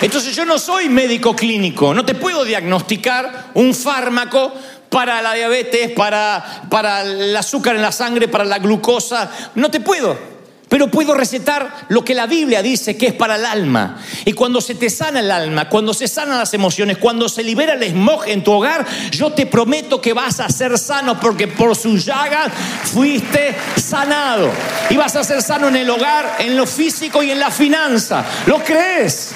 Entonces 0.02 0.36
yo 0.36 0.44
no 0.44 0.58
soy 0.58 0.88
médico 0.88 1.34
clínico, 1.34 1.94
no 1.94 2.04
te 2.04 2.14
puedo 2.14 2.44
diagnosticar 2.44 3.50
un 3.54 3.74
fármaco 3.74 4.52
para 4.90 5.22
la 5.22 5.34
diabetes, 5.34 5.90
para, 5.92 6.62
para 6.70 7.02
el 7.02 7.34
azúcar 7.36 7.76
en 7.76 7.82
la 7.82 7.92
sangre, 7.92 8.28
para 8.28 8.44
la 8.44 8.58
glucosa. 8.58 9.30
No 9.54 9.70
te 9.70 9.80
puedo. 9.80 10.36
Pero 10.68 10.90
puedo 10.90 11.14
recetar 11.14 11.86
lo 11.88 12.04
que 12.04 12.12
la 12.12 12.26
Biblia 12.26 12.60
dice 12.60 12.96
que 12.96 13.06
es 13.06 13.12
para 13.14 13.36
el 13.36 13.46
alma. 13.46 14.02
Y 14.24 14.32
cuando 14.32 14.60
se 14.60 14.74
te 14.74 14.90
sana 14.90 15.20
el 15.20 15.30
alma, 15.30 15.68
cuando 15.68 15.94
se 15.94 16.08
sanan 16.08 16.38
las 16.38 16.54
emociones, 16.54 16.98
cuando 16.98 17.28
se 17.28 17.44
libera 17.44 17.74
el 17.74 17.84
smog 17.84 18.26
en 18.26 18.42
tu 18.42 18.50
hogar, 18.50 18.84
yo 19.12 19.32
te 19.32 19.46
prometo 19.46 20.00
que 20.00 20.12
vas 20.12 20.40
a 20.40 20.48
ser 20.48 20.76
sano 20.76 21.20
porque 21.20 21.46
por 21.46 21.76
su 21.76 21.96
llaga 21.96 22.50
fuiste 22.82 23.54
sanado. 23.80 24.50
Y 24.90 24.96
vas 24.96 25.14
a 25.14 25.22
ser 25.22 25.40
sano 25.40 25.68
en 25.68 25.76
el 25.76 25.88
hogar, 25.88 26.36
en 26.40 26.56
lo 26.56 26.66
físico 26.66 27.22
y 27.22 27.30
en 27.30 27.38
la 27.38 27.52
finanza. 27.52 28.24
¿Lo 28.46 28.62
crees? 28.64 29.34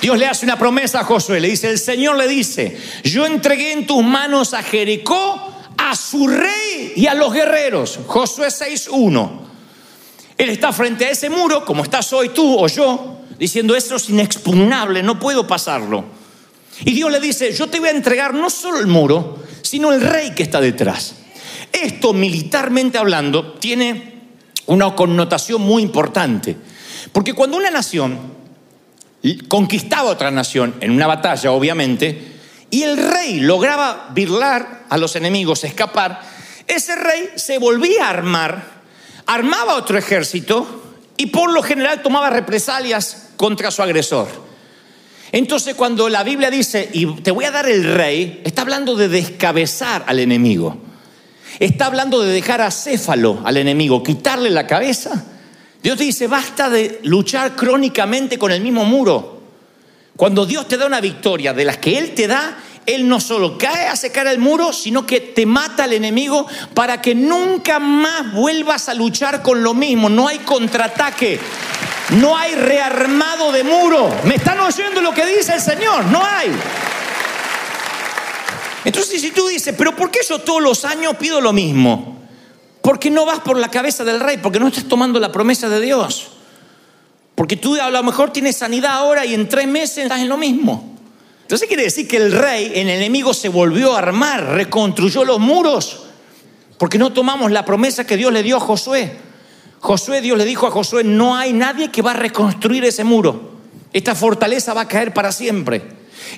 Dios 0.00 0.18
le 0.18 0.26
hace 0.26 0.46
una 0.46 0.58
promesa 0.58 1.00
a 1.00 1.04
Josué, 1.04 1.40
le 1.40 1.48
dice, 1.48 1.70
el 1.70 1.78
Señor 1.78 2.16
le 2.16 2.28
dice, 2.28 2.76
yo 3.04 3.26
entregué 3.26 3.72
en 3.72 3.86
tus 3.86 4.02
manos 4.04 4.54
a 4.54 4.62
Jericó, 4.62 5.52
a 5.76 5.96
su 5.96 6.28
rey 6.28 6.92
y 6.96 7.06
a 7.06 7.14
los 7.14 7.32
guerreros. 7.32 7.98
Josué 8.06 8.48
6.1. 8.48 9.30
Él 10.36 10.50
está 10.50 10.72
frente 10.72 11.06
a 11.06 11.10
ese 11.10 11.30
muro, 11.30 11.64
como 11.64 11.82
estás 11.82 12.12
hoy 12.12 12.28
tú 12.28 12.58
o 12.58 12.68
yo, 12.68 13.22
diciendo, 13.38 13.74
esto 13.74 13.96
es 13.96 14.08
inexpugnable, 14.08 15.02
no 15.02 15.18
puedo 15.18 15.46
pasarlo. 15.46 16.04
Y 16.84 16.92
Dios 16.92 17.10
le 17.10 17.18
dice, 17.18 17.52
yo 17.52 17.66
te 17.66 17.80
voy 17.80 17.88
a 17.88 17.92
entregar 17.92 18.34
no 18.34 18.50
solo 18.50 18.78
el 18.78 18.86
muro, 18.86 19.38
sino 19.62 19.92
el 19.92 20.00
rey 20.00 20.30
que 20.30 20.44
está 20.44 20.60
detrás. 20.60 21.14
Esto 21.72 22.12
militarmente 22.12 22.98
hablando 22.98 23.54
tiene 23.54 24.20
una 24.66 24.94
connotación 24.94 25.62
muy 25.62 25.82
importante, 25.82 26.56
porque 27.12 27.32
cuando 27.32 27.56
una 27.56 27.70
nación 27.70 28.18
conquistaba 29.36 30.10
otra 30.10 30.30
nación 30.30 30.74
en 30.80 30.90
una 30.90 31.06
batalla, 31.06 31.52
obviamente, 31.52 32.36
y 32.70 32.82
el 32.82 32.96
rey 32.96 33.40
lograba 33.40 34.08
birlar 34.12 34.84
a 34.88 34.98
los 34.98 35.16
enemigos, 35.16 35.64
escapar, 35.64 36.20
ese 36.66 36.96
rey 36.96 37.30
se 37.36 37.58
volvía 37.58 38.06
a 38.06 38.10
armar, 38.10 38.62
armaba 39.26 39.74
otro 39.74 39.98
ejército 39.98 40.82
y 41.16 41.26
por 41.26 41.52
lo 41.52 41.62
general 41.62 42.02
tomaba 42.02 42.30
represalias 42.30 43.30
contra 43.36 43.70
su 43.70 43.82
agresor. 43.82 44.28
Entonces 45.32 45.74
cuando 45.74 46.08
la 46.08 46.22
Biblia 46.22 46.50
dice, 46.50 46.88
y 46.92 47.06
te 47.22 47.30
voy 47.30 47.44
a 47.44 47.50
dar 47.50 47.68
el 47.68 47.84
rey, 47.84 48.42
está 48.44 48.62
hablando 48.62 48.96
de 48.96 49.08
descabezar 49.08 50.04
al 50.06 50.18
enemigo. 50.18 50.78
Está 51.58 51.86
hablando 51.86 52.22
de 52.22 52.32
dejar 52.32 52.60
acéfalo 52.60 53.40
al 53.44 53.56
enemigo, 53.56 54.02
quitarle 54.02 54.50
la 54.50 54.66
cabeza 54.66 55.24
Dios 55.82 55.96
te 55.96 56.04
dice, 56.04 56.26
basta 56.26 56.68
de 56.68 57.00
luchar 57.04 57.54
crónicamente 57.54 58.38
con 58.38 58.50
el 58.50 58.60
mismo 58.60 58.84
muro. 58.84 59.40
Cuando 60.16 60.44
Dios 60.44 60.66
te 60.66 60.76
da 60.76 60.86
una 60.86 61.00
victoria 61.00 61.54
de 61.54 61.64
las 61.64 61.76
que 61.76 61.96
Él 61.96 62.14
te 62.14 62.26
da, 62.26 62.58
Él 62.84 63.06
no 63.06 63.20
solo 63.20 63.56
cae 63.56 63.86
a 63.86 63.94
secar 63.94 64.26
el 64.26 64.38
muro, 64.38 64.72
sino 64.72 65.06
que 65.06 65.20
te 65.20 65.46
mata 65.46 65.84
al 65.84 65.92
enemigo 65.92 66.46
para 66.74 67.00
que 67.00 67.14
nunca 67.14 67.78
más 67.78 68.32
vuelvas 68.32 68.88
a 68.88 68.94
luchar 68.94 69.42
con 69.42 69.62
lo 69.62 69.74
mismo. 69.74 70.08
No 70.08 70.26
hay 70.26 70.38
contraataque, 70.38 71.38
no 72.16 72.36
hay 72.36 72.56
rearmado 72.56 73.52
de 73.52 73.62
muro. 73.62 74.12
¿Me 74.24 74.34
están 74.34 74.58
oyendo 74.58 75.00
lo 75.00 75.14
que 75.14 75.24
dice 75.24 75.54
el 75.54 75.60
Señor? 75.60 76.04
No 76.06 76.20
hay. 76.24 76.50
Entonces, 78.84 79.20
si 79.20 79.30
tú 79.30 79.46
dices, 79.46 79.74
pero 79.78 79.94
¿por 79.94 80.10
qué 80.10 80.20
yo 80.28 80.40
todos 80.40 80.60
los 80.60 80.84
años 80.84 81.14
pido 81.16 81.40
lo 81.40 81.52
mismo? 81.52 82.17
Porque 82.88 83.10
no 83.10 83.26
vas 83.26 83.40
por 83.40 83.58
la 83.58 83.70
cabeza 83.70 84.02
del 84.02 84.18
rey, 84.18 84.38
porque 84.38 84.58
no 84.58 84.68
estás 84.68 84.88
tomando 84.88 85.20
la 85.20 85.30
promesa 85.30 85.68
de 85.68 85.78
Dios. 85.78 86.28
Porque 87.34 87.54
tú 87.54 87.74
a 87.74 87.90
lo 87.90 88.02
mejor 88.02 88.32
tienes 88.32 88.56
sanidad 88.56 88.92
ahora 88.92 89.26
y 89.26 89.34
en 89.34 89.46
tres 89.46 89.68
meses 89.68 89.98
estás 89.98 90.22
en 90.22 90.28
lo 90.30 90.38
mismo. 90.38 90.96
Entonces 91.42 91.68
quiere 91.68 91.82
decir 91.82 92.08
que 92.08 92.16
el 92.16 92.32
rey, 92.32 92.72
el 92.74 92.88
enemigo 92.88 93.34
se 93.34 93.50
volvió 93.50 93.92
a 93.92 93.98
armar, 93.98 94.42
reconstruyó 94.42 95.26
los 95.26 95.38
muros, 95.38 96.04
porque 96.78 96.96
no 96.96 97.12
tomamos 97.12 97.50
la 97.50 97.66
promesa 97.66 98.06
que 98.06 98.16
Dios 98.16 98.32
le 98.32 98.42
dio 98.42 98.56
a 98.56 98.60
Josué. 98.60 99.12
Josué, 99.80 100.22
Dios 100.22 100.38
le 100.38 100.46
dijo 100.46 100.66
a 100.66 100.70
Josué, 100.70 101.04
no 101.04 101.36
hay 101.36 101.52
nadie 101.52 101.90
que 101.90 102.00
va 102.00 102.12
a 102.12 102.14
reconstruir 102.14 102.86
ese 102.86 103.04
muro. 103.04 103.50
Esta 103.92 104.14
fortaleza 104.14 104.72
va 104.72 104.80
a 104.80 104.88
caer 104.88 105.12
para 105.12 105.30
siempre. 105.30 105.82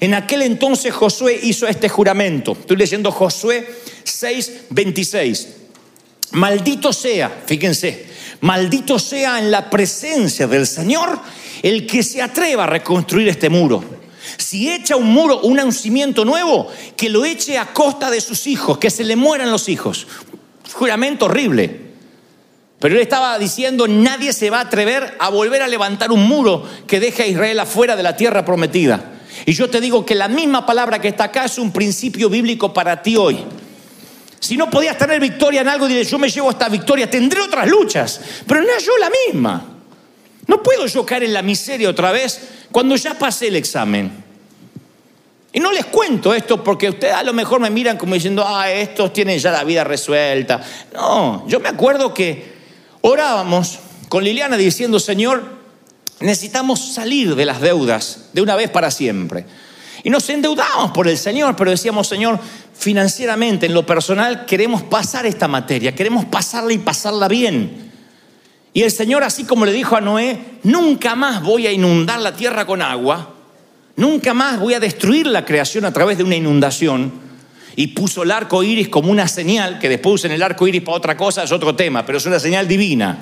En 0.00 0.14
aquel 0.14 0.42
entonces 0.42 0.92
Josué 0.92 1.38
hizo 1.44 1.68
este 1.68 1.88
juramento. 1.88 2.56
Estoy 2.58 2.76
leyendo 2.76 3.12
Josué 3.12 3.72
6, 4.02 4.62
26. 4.70 5.59
Maldito 6.32 6.92
sea, 6.92 7.42
fíjense, 7.46 8.06
maldito 8.40 8.98
sea 8.98 9.38
en 9.38 9.50
la 9.50 9.68
presencia 9.68 10.46
del 10.46 10.66
Señor 10.66 11.18
el 11.62 11.86
que 11.86 12.02
se 12.02 12.22
atreva 12.22 12.64
a 12.64 12.68
reconstruir 12.68 13.28
este 13.28 13.48
muro. 13.48 13.82
Si 14.36 14.70
echa 14.70 14.96
un 14.96 15.12
muro, 15.12 15.40
un 15.40 15.72
cimiento 15.72 16.24
nuevo, 16.24 16.68
que 16.96 17.08
lo 17.08 17.24
eche 17.24 17.58
a 17.58 17.72
costa 17.72 18.10
de 18.10 18.20
sus 18.20 18.46
hijos, 18.46 18.78
que 18.78 18.90
se 18.90 19.04
le 19.04 19.16
mueran 19.16 19.50
los 19.50 19.68
hijos. 19.68 20.06
Juramento 20.72 21.26
horrible. 21.26 21.90
Pero 22.78 22.94
él 22.94 23.02
estaba 23.02 23.38
diciendo, 23.38 23.86
nadie 23.88 24.32
se 24.32 24.48
va 24.48 24.58
a 24.58 24.62
atrever 24.62 25.16
a 25.18 25.28
volver 25.28 25.62
a 25.62 25.68
levantar 25.68 26.12
un 26.12 26.26
muro 26.26 26.64
que 26.86 27.00
deje 27.00 27.24
a 27.24 27.26
Israel 27.26 27.60
afuera 27.60 27.96
de 27.96 28.02
la 28.02 28.16
tierra 28.16 28.44
prometida. 28.44 29.18
Y 29.44 29.52
yo 29.52 29.68
te 29.68 29.80
digo 29.80 30.06
que 30.06 30.14
la 30.14 30.28
misma 30.28 30.64
palabra 30.64 30.98
que 30.98 31.08
está 31.08 31.24
acá 31.24 31.44
es 31.44 31.58
un 31.58 31.72
principio 31.72 32.30
bíblico 32.30 32.72
para 32.72 33.02
ti 33.02 33.16
hoy. 33.16 33.38
Si 34.40 34.56
no 34.56 34.70
podías 34.70 34.96
tener 34.96 35.20
victoria 35.20 35.60
en 35.60 35.68
algo, 35.68 35.86
dile, 35.86 36.02
yo 36.02 36.18
me 36.18 36.30
llevo 36.30 36.50
esta 36.50 36.68
victoria, 36.70 37.08
tendré 37.08 37.42
otras 37.42 37.68
luchas, 37.68 38.20
pero 38.46 38.62
no 38.62 38.68
es 38.76 38.84
yo 38.84 38.96
la 38.98 39.10
misma. 39.26 39.64
No 40.46 40.62
puedo 40.62 40.86
yo 40.86 41.04
caer 41.04 41.24
en 41.24 41.34
la 41.34 41.42
miseria 41.42 41.90
otra 41.90 42.10
vez 42.10 42.40
cuando 42.72 42.96
ya 42.96 43.16
pasé 43.18 43.48
el 43.48 43.56
examen. 43.56 44.24
Y 45.52 45.60
no 45.60 45.72
les 45.72 45.84
cuento 45.86 46.32
esto 46.32 46.64
porque 46.64 46.88
ustedes 46.88 47.14
a 47.14 47.22
lo 47.22 47.32
mejor 47.32 47.60
me 47.60 47.70
miran 47.70 47.98
como 47.98 48.14
diciendo, 48.14 48.44
ah, 48.46 48.70
estos 48.70 49.12
tienen 49.12 49.38
ya 49.38 49.50
la 49.50 49.62
vida 49.62 49.84
resuelta. 49.84 50.62
No, 50.94 51.46
yo 51.46 51.60
me 51.60 51.68
acuerdo 51.68 52.14
que 52.14 52.52
orábamos 53.02 53.78
con 54.08 54.24
Liliana 54.24 54.56
diciendo, 54.56 54.98
Señor, 54.98 55.42
necesitamos 56.20 56.94
salir 56.94 57.34
de 57.34 57.44
las 57.44 57.60
deudas 57.60 58.30
de 58.32 58.40
una 58.40 58.56
vez 58.56 58.70
para 58.70 58.90
siempre. 58.90 59.44
Y 60.02 60.10
nos 60.10 60.28
endeudamos 60.30 60.92
por 60.92 61.08
el 61.08 61.18
Señor, 61.18 61.56
pero 61.56 61.70
decíamos, 61.70 62.08
Señor, 62.08 62.38
financieramente, 62.74 63.66
en 63.66 63.74
lo 63.74 63.84
personal, 63.84 64.46
queremos 64.46 64.82
pasar 64.82 65.26
esta 65.26 65.48
materia, 65.48 65.94
queremos 65.94 66.24
pasarla 66.24 66.72
y 66.72 66.78
pasarla 66.78 67.28
bien. 67.28 67.90
Y 68.72 68.82
el 68.82 68.90
Señor, 68.90 69.22
así 69.24 69.44
como 69.44 69.66
le 69.66 69.72
dijo 69.72 69.96
a 69.96 70.00
Noé, 70.00 70.38
nunca 70.62 71.14
más 71.14 71.42
voy 71.42 71.66
a 71.66 71.72
inundar 71.72 72.20
la 72.20 72.34
tierra 72.34 72.66
con 72.66 72.82
agua, 72.82 73.34
Nunca 74.00 74.32
más 74.32 74.58
voy 74.58 74.72
a 74.72 74.80
destruir 74.80 75.26
la 75.26 75.44
creación 75.44 75.84
a 75.84 75.92
través 75.92 76.16
de 76.16 76.24
una 76.24 76.34
inundación. 76.34 77.12
Y 77.76 77.88
puso 77.88 78.22
el 78.22 78.30
arco 78.30 78.62
iris 78.62 78.88
como 78.88 79.10
una 79.10 79.28
señal, 79.28 79.78
que 79.78 79.90
después 79.90 80.14
usen 80.14 80.32
el 80.32 80.42
arco 80.42 80.66
iris 80.66 80.80
para 80.80 80.96
otra 80.96 81.16
cosa, 81.18 81.42
es 81.42 81.52
otro 81.52 81.76
tema, 81.76 82.06
pero 82.06 82.16
es 82.16 82.24
una 82.24 82.40
señal 82.40 82.66
divina. 82.66 83.18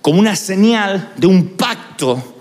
Como 0.00 0.18
una 0.18 0.34
señal 0.34 1.12
de 1.14 1.26
un 1.26 1.48
pacto 1.48 2.31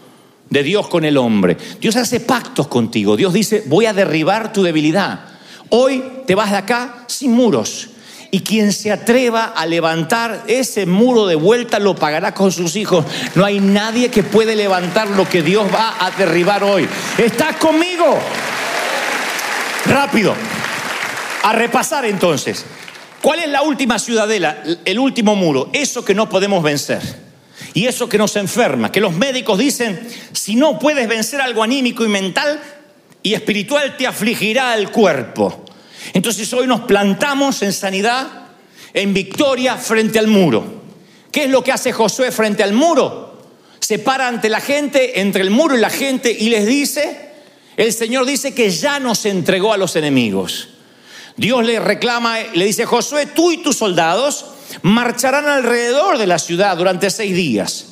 de 0.51 0.63
Dios 0.63 0.87
con 0.87 1.05
el 1.05 1.17
hombre. 1.17 1.57
Dios 1.79 1.95
hace 1.95 2.19
pactos 2.19 2.67
contigo. 2.67 3.17
Dios 3.17 3.33
dice, 3.33 3.63
voy 3.65 3.87
a 3.87 3.93
derribar 3.93 4.53
tu 4.53 4.61
debilidad. 4.61 5.21
Hoy 5.69 6.03
te 6.27 6.35
vas 6.35 6.51
de 6.51 6.57
acá 6.57 7.05
sin 7.07 7.31
muros. 7.31 7.87
Y 8.29 8.41
quien 8.41 8.71
se 8.71 8.91
atreva 8.91 9.45
a 9.45 9.65
levantar 9.65 10.43
ese 10.47 10.85
muro 10.85 11.25
de 11.25 11.35
vuelta 11.35 11.79
lo 11.79 11.95
pagará 11.95 12.33
con 12.33 12.51
sus 12.51 12.75
hijos. 12.75 13.05
No 13.35 13.43
hay 13.43 13.59
nadie 13.59 14.09
que 14.09 14.23
puede 14.23 14.55
levantar 14.55 15.09
lo 15.09 15.27
que 15.27 15.41
Dios 15.41 15.65
va 15.73 15.95
a 15.99 16.11
derribar 16.11 16.63
hoy. 16.63 16.87
¿Estás 17.17 17.55
conmigo? 17.55 18.19
Rápido. 19.85 20.35
A 21.43 21.53
repasar 21.53 22.05
entonces. 22.05 22.65
¿Cuál 23.21 23.39
es 23.39 23.49
la 23.49 23.61
última 23.61 23.99
ciudadela? 23.99 24.63
El 24.83 24.99
último 24.99 25.35
muro. 25.35 25.69
Eso 25.71 26.03
que 26.03 26.13
no 26.13 26.27
podemos 26.27 26.61
vencer. 26.61 27.30
Y 27.73 27.87
eso 27.87 28.09
que 28.09 28.17
nos 28.17 28.35
enferma. 28.35 28.91
Que 28.91 28.99
los 28.99 29.13
médicos 29.13 29.57
dicen, 29.57 30.07
si 30.33 30.55
no 30.55 30.77
puedes 30.77 31.07
vencer 31.07 31.39
algo 31.41 31.63
anímico 31.63 32.03
y 32.03 32.09
mental 32.09 32.61
y 33.23 33.33
espiritual, 33.33 33.95
te 33.97 34.07
afligirá 34.07 34.75
el 34.75 34.89
cuerpo. 34.89 35.65
Entonces 36.13 36.51
hoy 36.53 36.67
nos 36.67 36.81
plantamos 36.81 37.61
en 37.61 37.71
sanidad, 37.71 38.27
en 38.93 39.13
victoria 39.13 39.77
frente 39.77 40.19
al 40.19 40.27
muro. 40.27 40.81
¿Qué 41.31 41.45
es 41.45 41.49
lo 41.49 41.63
que 41.63 41.71
hace 41.71 41.93
Josué 41.93 42.31
frente 42.31 42.63
al 42.63 42.73
muro? 42.73 43.39
Se 43.79 43.99
para 43.99 44.27
ante 44.27 44.49
la 44.49 44.59
gente, 44.59 45.21
entre 45.21 45.41
el 45.41 45.49
muro 45.49 45.77
y 45.77 45.79
la 45.79 45.89
gente, 45.89 46.35
y 46.37 46.49
les 46.49 46.65
dice, 46.65 47.31
el 47.77 47.93
Señor 47.93 48.25
dice 48.25 48.53
que 48.53 48.69
ya 48.69 48.99
nos 48.99 49.25
entregó 49.25 49.73
a 49.73 49.77
los 49.77 49.95
enemigos. 49.95 50.69
Dios 51.37 51.63
le 51.65 51.79
reclama, 51.79 52.37
le 52.53 52.65
dice, 52.65 52.85
Josué, 52.85 53.27
tú 53.27 53.51
y 53.51 53.57
tus 53.57 53.77
soldados 53.77 54.45
marcharán 54.81 55.47
alrededor 55.47 56.17
de 56.17 56.27
la 56.27 56.39
ciudad 56.39 56.77
durante 56.77 57.09
seis 57.09 57.35
días. 57.35 57.87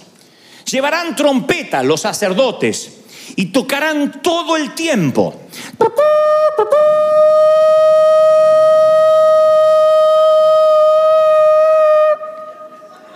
Llevarán 0.66 1.16
trompeta 1.16 1.84
los 1.84 2.02
sacerdotes 2.02 2.92
y 3.36 3.48
tocarán 3.48 4.22
todo 4.22 4.58
el 4.58 4.74
tiempo. 4.76 5.36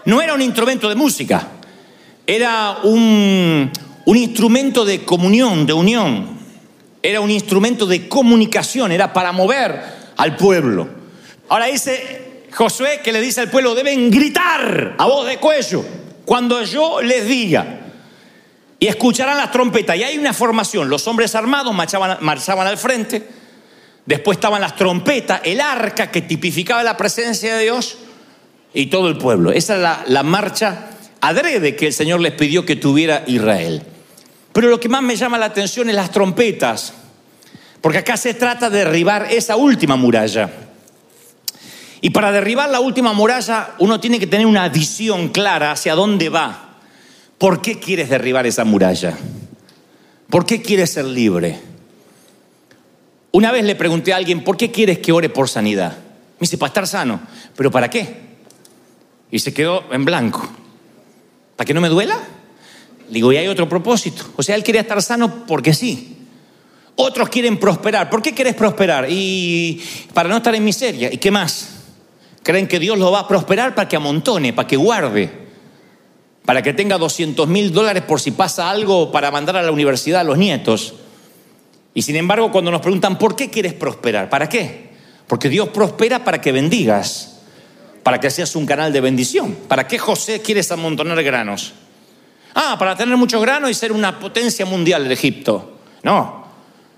no 0.05 0.21
era 0.21 0.33
un 0.33 0.41
instrumento 0.41 0.89
de 0.89 0.95
música, 0.95 1.47
era 2.27 2.79
un, 2.83 3.71
instrumento 4.05 4.85
de 4.85 5.03
comunión, 5.03 5.65
de 5.65 5.73
unión, 5.73 6.37
era 7.01 7.21
un 7.21 7.31
instrumento 7.31 7.85
de 7.85 8.07
comunicación, 8.07 8.91
era 8.91 9.13
para 9.13 9.31
mover 9.31 9.81
al 10.17 10.35
pueblo. 10.35 10.87
Ahora 11.49 11.65
dice 11.65 12.22
Josué 12.55 13.01
que 13.03 13.11
le 13.11 13.21
dice 13.21 13.41
al 13.41 13.49
pueblo, 13.49 13.73
deben 13.73 14.11
gritar 14.11 14.95
a 14.97 15.05
voz 15.05 15.27
de 15.27 15.37
cuello 15.37 15.83
cuando 16.25 16.63
yo 16.63 17.01
les 17.01 17.25
diga. 17.25 17.79
Y 18.79 18.87
escucharán 18.87 19.37
las 19.37 19.51
trompetas. 19.51 19.95
Y 19.95 20.03
hay 20.03 20.17
una 20.17 20.33
formación. 20.33 20.89
Los 20.89 21.07
hombres 21.07 21.35
armados 21.35 21.73
marchaban, 21.73 22.67
al 22.67 22.77
frente. 22.77 23.25
Después 24.05 24.37
estaban 24.37 24.59
las 24.59 24.75
trompetas, 24.75 25.41
el 25.45 25.61
arca 25.61 26.11
que 26.11 26.21
tipificaba 26.21 26.83
la 26.83 26.97
presencia 26.97 27.55
de 27.55 27.63
Dios 27.63 27.97
y 28.73 28.87
todo 28.87 29.07
el 29.07 29.17
pueblo. 29.17 29.51
Esa 29.53 29.75
es 29.75 30.09
la, 30.09 30.23
marcha 30.23 30.89
adrede 31.21 31.77
que 31.77 31.87
el 31.87 31.93
Señor 31.93 32.19
les 32.19 32.33
pidió 32.33 32.65
que 32.65 32.75
tuviera 32.75 33.23
Israel. 33.27 33.81
Pero 34.51 34.67
lo 34.67 34.79
que 34.81 34.89
más 34.89 35.01
me 35.01 35.15
llama 35.15 35.37
la 35.37 35.45
atención 35.45 35.89
es 35.89 35.95
las 35.95 36.11
trompetas, 36.11 36.93
porque 37.79 37.99
acá 37.99 38.17
se 38.17 38.33
trata 38.33 38.69
de 38.69 38.79
derribar 38.79 39.27
esa 39.31 39.55
última 39.55 39.95
muralla. 39.95 40.62
Y 42.03 42.09
para 42.09 42.33
derribar 42.33 42.69
la 42.69 42.81
última 42.81 43.13
muralla 43.13 43.75
uno 43.79 43.97
tiene 43.97 44.19
que 44.19 44.27
tener 44.27 44.45
una 44.45 44.67
visión 44.67 45.29
clara 45.29 45.71
hacia 45.71 45.95
dónde 45.95 46.27
va. 46.27 46.79
¿Por 47.37 47.61
qué 47.61 47.79
quieres 47.79 48.09
derribar 48.09 48.45
esa 48.45 48.65
muralla? 48.65 49.17
¿Por 50.29 50.45
qué 50.45 50.61
quieres 50.61 50.91
ser 50.91 51.05
libre? 51.05 51.61
Una 53.31 53.53
vez 53.53 53.63
le 53.63 53.75
pregunté 53.75 54.11
a 54.11 54.17
alguien, 54.17 54.43
¿por 54.43 54.57
qué 54.57 54.69
quieres 54.69 54.99
que 54.99 55.13
ore 55.13 55.29
por 55.29 55.47
sanidad? 55.47 55.93
Me 55.93 56.39
dice, 56.41 56.57
para 56.57 56.67
estar 56.67 56.87
sano. 56.87 57.21
¿Pero 57.55 57.71
para 57.71 57.89
qué? 57.89 58.17
Y 59.31 59.39
se 59.39 59.53
quedó 59.53 59.85
en 59.93 60.03
blanco. 60.03 60.45
¿Para 61.55 61.65
que 61.65 61.73
no 61.73 61.79
me 61.79 61.87
duela? 61.87 62.19
Digo, 63.07 63.31
y 63.31 63.37
hay 63.37 63.47
otro 63.47 63.69
propósito. 63.69 64.25
O 64.35 64.43
sea, 64.43 64.55
él 64.55 64.63
quería 64.65 64.81
estar 64.81 65.01
sano 65.01 65.45
porque 65.47 65.73
sí. 65.73 66.17
Otros 66.97 67.29
quieren 67.29 67.57
prosperar. 67.57 68.09
¿Por 68.09 68.21
qué 68.21 68.33
quieres 68.33 68.55
prosperar? 68.55 69.07
Y 69.09 69.81
para 70.13 70.27
no 70.27 70.35
estar 70.35 70.53
en 70.53 70.65
miseria. 70.65 71.09
¿Y 71.09 71.17
qué 71.17 71.31
más? 71.31 71.72
Creen 72.43 72.67
que 72.67 72.79
Dios 72.79 72.97
lo 72.97 73.11
va 73.11 73.21
a 73.21 73.27
prosperar 73.27 73.73
para 73.73 73.87
que 73.87 73.95
amontone, 73.95 74.53
para 74.53 74.67
que 74.67 74.75
guarde, 74.75 75.31
para 76.45 76.61
que 76.61 76.73
tenga 76.73 76.97
200 76.97 77.47
mil 77.47 77.71
dólares 77.71 78.03
por 78.03 78.19
si 78.19 78.31
pasa 78.31 78.69
algo 78.69 79.11
para 79.11 79.31
mandar 79.31 79.57
a 79.57 79.63
la 79.63 79.71
universidad 79.71 80.21
a 80.21 80.23
los 80.23 80.37
nietos. 80.37 80.93
Y 81.93 82.01
sin 82.01 82.15
embargo, 82.15 82.51
cuando 82.51 82.71
nos 82.71 82.81
preguntan, 82.81 83.17
¿por 83.17 83.35
qué 83.35 83.49
quieres 83.49 83.73
prosperar? 83.73 84.29
¿Para 84.29 84.49
qué? 84.49 84.91
Porque 85.27 85.49
Dios 85.49 85.69
prospera 85.69 86.23
para 86.23 86.41
que 86.41 86.51
bendigas 86.51 87.33
para 88.03 88.19
que 88.19 88.29
seas 88.29 88.55
un 88.55 88.65
canal 88.65 88.91
de 88.93 89.01
bendición. 89.01 89.57
¿Para 89.67 89.87
qué 89.87 89.97
José 89.97 90.41
quieres 90.41 90.71
amontonar 90.71 91.23
granos? 91.23 91.73
Ah, 92.53 92.75
para 92.77 92.95
tener 92.95 93.17
muchos 93.17 93.41
granos 93.41 93.71
y 93.71 93.73
ser 93.73 93.91
una 93.91 94.19
potencia 94.19 94.65
mundial 94.65 95.07
de 95.07 95.13
Egipto. 95.13 95.77
No, 96.03 96.45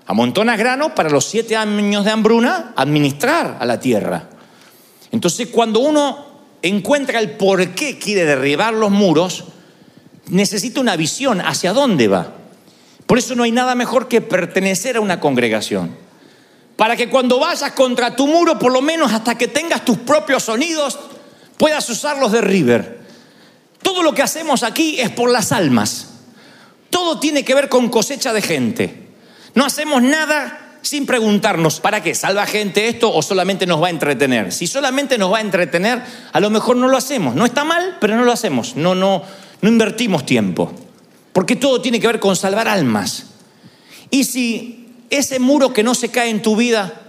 amontonas 0.06 0.58
granos 0.58 0.92
para 0.92 1.08
los 1.08 1.24
siete 1.24 1.56
años 1.56 2.04
de 2.04 2.10
hambruna 2.10 2.74
administrar 2.76 3.56
a 3.60 3.64
la 3.64 3.80
tierra. 3.80 4.28
Entonces, 5.16 5.48
cuando 5.48 5.80
uno 5.80 6.26
encuentra 6.60 7.20
el 7.20 7.38
por 7.38 7.66
qué 7.70 7.98
quiere 7.98 8.26
derribar 8.26 8.74
los 8.74 8.90
muros, 8.90 9.44
necesita 10.28 10.78
una 10.78 10.94
visión 10.94 11.40
hacia 11.40 11.72
dónde 11.72 12.06
va. 12.06 12.34
Por 13.06 13.16
eso 13.16 13.34
no 13.34 13.44
hay 13.44 13.50
nada 13.50 13.74
mejor 13.74 14.08
que 14.08 14.20
pertenecer 14.20 14.98
a 14.98 15.00
una 15.00 15.18
congregación. 15.18 16.04
para 16.76 16.94
que 16.96 17.08
cuando 17.08 17.38
vayas 17.38 17.72
contra 17.72 18.14
tu 18.14 18.26
muro, 18.26 18.58
por 18.58 18.70
lo 18.70 18.82
menos 18.82 19.10
hasta 19.10 19.38
que 19.38 19.48
tengas 19.48 19.86
tus 19.86 19.96
propios 19.96 20.42
sonidos, 20.42 20.98
puedas 21.56 21.88
usarlos 21.88 22.32
de 22.32 22.42
River. 22.42 23.00
Todo 23.80 24.02
lo 24.02 24.12
que 24.12 24.20
hacemos 24.20 24.62
aquí 24.62 25.00
es 25.00 25.08
por 25.08 25.30
las 25.30 25.50
almas. 25.50 26.08
Todo 26.90 27.18
tiene 27.18 27.42
que 27.42 27.54
ver 27.54 27.70
con 27.70 27.88
cosecha 27.88 28.34
de 28.34 28.42
gente. 28.42 29.08
No 29.54 29.64
hacemos 29.64 30.02
nada 30.02 30.65
sin 30.86 31.06
preguntarnos, 31.06 31.80
¿para 31.80 32.02
qué? 32.02 32.14
¿Salva 32.14 32.46
gente 32.46 32.88
esto 32.88 33.12
o 33.12 33.22
solamente 33.22 33.66
nos 33.66 33.82
va 33.82 33.88
a 33.88 33.90
entretener? 33.90 34.52
Si 34.52 34.66
solamente 34.66 35.18
nos 35.18 35.32
va 35.32 35.38
a 35.38 35.40
entretener, 35.40 36.02
a 36.32 36.40
lo 36.40 36.50
mejor 36.50 36.76
no 36.76 36.88
lo 36.88 36.96
hacemos. 36.96 37.34
No 37.34 37.44
está 37.44 37.64
mal, 37.64 37.98
pero 38.00 38.16
no 38.16 38.24
lo 38.24 38.32
hacemos. 38.32 38.76
No, 38.76 38.94
no, 38.94 39.22
no 39.60 39.68
invertimos 39.68 40.24
tiempo. 40.24 40.72
Porque 41.32 41.56
todo 41.56 41.80
tiene 41.80 42.00
que 42.00 42.06
ver 42.06 42.20
con 42.20 42.36
salvar 42.36 42.68
almas. 42.68 43.26
Y 44.10 44.24
si 44.24 44.88
ese 45.10 45.38
muro 45.38 45.72
que 45.72 45.82
no 45.82 45.94
se 45.94 46.10
cae 46.10 46.30
en 46.30 46.42
tu 46.42 46.56
vida 46.56 47.02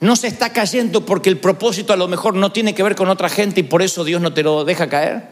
no 0.00 0.16
se 0.16 0.28
está 0.28 0.52
cayendo 0.52 1.04
porque 1.04 1.28
el 1.28 1.38
propósito 1.38 1.92
a 1.92 1.96
lo 1.96 2.08
mejor 2.08 2.34
no 2.34 2.52
tiene 2.52 2.74
que 2.74 2.82
ver 2.82 2.94
con 2.94 3.08
otra 3.08 3.28
gente 3.28 3.60
y 3.60 3.64
por 3.64 3.82
eso 3.82 4.04
Dios 4.04 4.20
no 4.20 4.32
te 4.32 4.42
lo 4.42 4.64
deja 4.64 4.88
caer, 4.88 5.28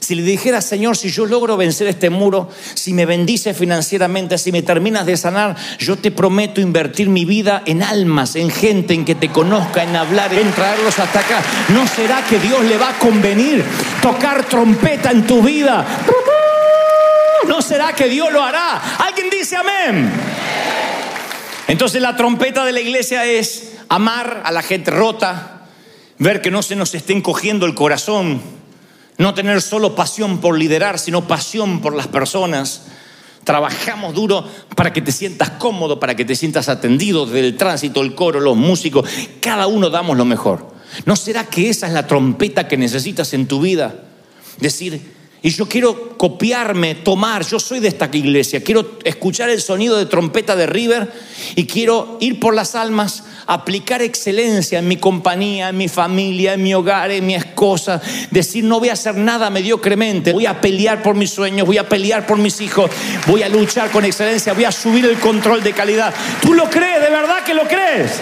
si 0.00 0.14
le 0.14 0.22
dijera, 0.22 0.60
Señor, 0.60 0.96
si 0.96 1.08
yo 1.08 1.26
logro 1.26 1.56
vencer 1.56 1.86
este 1.86 2.10
muro, 2.10 2.48
si 2.74 2.92
me 2.92 3.06
bendice 3.06 3.54
financieramente, 3.54 4.38
si 4.38 4.52
me 4.52 4.62
terminas 4.62 5.06
de 5.06 5.16
sanar, 5.16 5.56
yo 5.78 5.96
te 5.96 6.10
prometo 6.10 6.60
invertir 6.60 7.08
mi 7.08 7.24
vida 7.24 7.62
en 7.66 7.82
almas, 7.82 8.36
en 8.36 8.50
gente, 8.50 8.94
en 8.94 9.04
que 9.04 9.14
te 9.14 9.30
conozca, 9.30 9.82
en 9.82 9.96
hablar, 9.96 10.32
en 10.34 10.50
traerlos 10.52 10.98
hasta 10.98 11.20
acá. 11.20 11.42
¿No 11.70 11.86
será 11.86 12.24
que 12.26 12.38
Dios 12.38 12.64
le 12.64 12.78
va 12.78 12.90
a 12.90 12.98
convenir 12.98 13.64
tocar 14.02 14.44
trompeta 14.44 15.10
en 15.10 15.26
tu 15.26 15.42
vida? 15.42 15.84
¿No 17.48 17.62
será 17.62 17.92
que 17.92 18.08
Dios 18.08 18.32
lo 18.32 18.42
hará? 18.42 18.80
¿Alguien 18.98 19.30
dice 19.30 19.56
amén? 19.56 20.10
Entonces 21.68 22.00
la 22.00 22.16
trompeta 22.16 22.64
de 22.64 22.72
la 22.72 22.80
iglesia 22.80 23.24
es 23.24 23.72
amar 23.88 24.42
a 24.44 24.52
la 24.52 24.62
gente 24.62 24.90
rota, 24.90 25.66
ver 26.18 26.40
que 26.40 26.50
no 26.50 26.62
se 26.62 26.76
nos 26.76 26.94
esté 26.94 27.12
encogiendo 27.12 27.66
el 27.66 27.74
corazón 27.74 28.40
no 29.18 29.34
tener 29.34 29.62
solo 29.62 29.94
pasión 29.94 30.38
por 30.38 30.58
liderar, 30.58 30.98
sino 30.98 31.26
pasión 31.26 31.80
por 31.80 31.94
las 31.94 32.08
personas. 32.08 32.82
Trabajamos 33.44 34.14
duro 34.14 34.44
para 34.74 34.92
que 34.92 35.00
te 35.00 35.12
sientas 35.12 35.50
cómodo, 35.50 36.00
para 36.00 36.16
que 36.16 36.24
te 36.24 36.34
sientas 36.34 36.68
atendido 36.68 37.26
desde 37.26 37.40
el 37.40 37.56
tránsito, 37.56 38.02
el 38.02 38.14
coro, 38.14 38.40
los 38.40 38.56
músicos. 38.56 39.08
Cada 39.40 39.66
uno 39.66 39.88
damos 39.88 40.16
lo 40.16 40.24
mejor. 40.24 40.74
¿No 41.04 41.16
será 41.16 41.44
que 41.44 41.68
esa 41.68 41.86
es 41.86 41.92
la 41.92 42.06
trompeta 42.06 42.68
que 42.68 42.76
necesitas 42.76 43.32
en 43.34 43.46
tu 43.46 43.60
vida? 43.60 44.02
Decir, 44.58 45.00
y 45.42 45.50
yo 45.50 45.68
quiero 45.68 46.16
copiarme, 46.16 46.96
tomar, 46.96 47.46
yo 47.46 47.60
soy 47.60 47.80
de 47.80 47.88
esta 47.88 48.08
iglesia, 48.12 48.64
quiero 48.64 48.98
escuchar 49.04 49.48
el 49.50 49.60
sonido 49.60 49.96
de 49.96 50.06
trompeta 50.06 50.56
de 50.56 50.66
River 50.66 51.12
y 51.54 51.66
quiero 51.66 52.16
ir 52.20 52.40
por 52.40 52.54
las 52.54 52.74
almas, 52.74 53.22
aplicar 53.46 54.02
excelencia 54.02 54.78
en 54.78 54.88
mi 54.88 54.96
compañía, 54.96 55.68
en 55.68 55.76
mi 55.76 55.88
familia, 55.88 56.54
en 56.54 56.62
mi 56.62 56.74
hogar, 56.74 57.10
en 57.10 57.26
mi 57.26 57.34
esposa, 57.34 58.00
decir 58.30 58.64
no 58.64 58.80
voy 58.80 58.88
a 58.88 58.94
hacer 58.94 59.14
nada 59.16 59.50
mediocremente, 59.50 60.32
voy 60.32 60.46
a 60.46 60.60
pelear 60.60 61.02
por 61.02 61.14
mis 61.14 61.30
sueños, 61.30 61.66
voy 61.66 61.78
a 61.78 61.88
pelear 61.88 62.26
por 62.26 62.38
mis 62.38 62.60
hijos, 62.60 62.90
voy 63.26 63.42
a 63.42 63.48
luchar 63.48 63.90
con 63.90 64.04
excelencia, 64.04 64.52
voy 64.52 64.64
a 64.64 64.72
subir 64.72 65.04
el 65.04 65.18
control 65.18 65.62
de 65.62 65.72
calidad. 65.72 66.12
¿Tú 66.42 66.54
lo 66.54 66.68
crees? 66.68 67.00
¿De 67.00 67.10
verdad 67.10 67.44
que 67.44 67.54
lo 67.54 67.66
crees? 67.68 68.12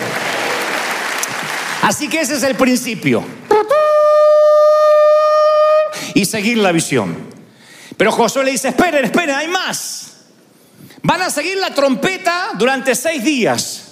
Así 1.82 2.08
que 2.08 2.20
ese 2.20 2.36
es 2.36 2.42
el 2.42 2.54
principio 2.54 3.24
y 6.14 6.24
seguir 6.24 6.58
la 6.58 6.72
visión. 6.72 7.16
Pero 7.96 8.12
Josué 8.12 8.44
le 8.44 8.52
dice, 8.52 8.68
esperen, 8.68 9.04
esperen, 9.04 9.34
hay 9.34 9.48
más. 9.48 10.12
Van 11.02 11.20
a 11.20 11.30
seguir 11.30 11.58
la 11.58 11.74
trompeta 11.74 12.50
durante 12.58 12.94
seis 12.94 13.22
días. 13.22 13.83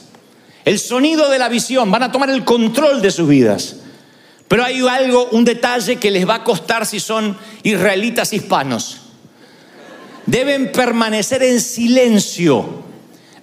El 0.64 0.78
sonido 0.78 1.28
de 1.28 1.38
la 1.38 1.48
visión, 1.48 1.90
van 1.90 2.04
a 2.04 2.12
tomar 2.12 2.30
el 2.30 2.44
control 2.44 3.02
de 3.02 3.10
sus 3.10 3.28
vidas. 3.28 3.76
Pero 4.48 4.64
hay 4.64 4.86
algo, 4.86 5.28
un 5.30 5.44
detalle 5.44 5.96
que 5.96 6.10
les 6.10 6.28
va 6.28 6.36
a 6.36 6.44
costar 6.44 6.86
si 6.86 7.00
son 7.00 7.36
israelitas 7.62 8.32
hispanos. 8.32 8.98
Deben 10.26 10.70
permanecer 10.70 11.42
en 11.42 11.60
silencio 11.60 12.82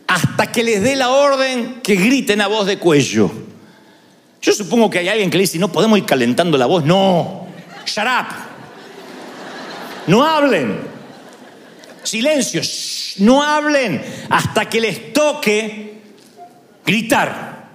hasta 0.08 0.52
que 0.52 0.64
les 0.64 0.82
dé 0.82 0.96
la 0.96 1.10
orden 1.10 1.82
que 1.82 1.96
griten 1.96 2.42
a 2.42 2.48
voz 2.48 2.68
de 2.68 2.78
cuello. 2.78 3.32
Yo 4.42 4.54
supongo 4.54 4.90
que 4.90 5.00
hay 5.00 5.10
alguien 5.10 5.30
que 5.30 5.38
le 5.38 5.44
dice, 5.44 5.60
no 5.60 5.72
podemos 5.72 5.98
ir 5.98 6.06
calentando 6.06 6.58
la 6.58 6.66
voz. 6.66 6.86
No, 6.86 7.48
shut 7.86 8.06
up. 8.06 8.28
No 10.08 10.24
hablen. 10.24 10.80
Silencio. 12.04 12.62
no 13.18 13.44
hablen 13.44 14.02
hasta 14.30 14.70
que 14.70 14.80
les 14.80 15.12
toque 15.12 15.89
gritar. 16.90 17.70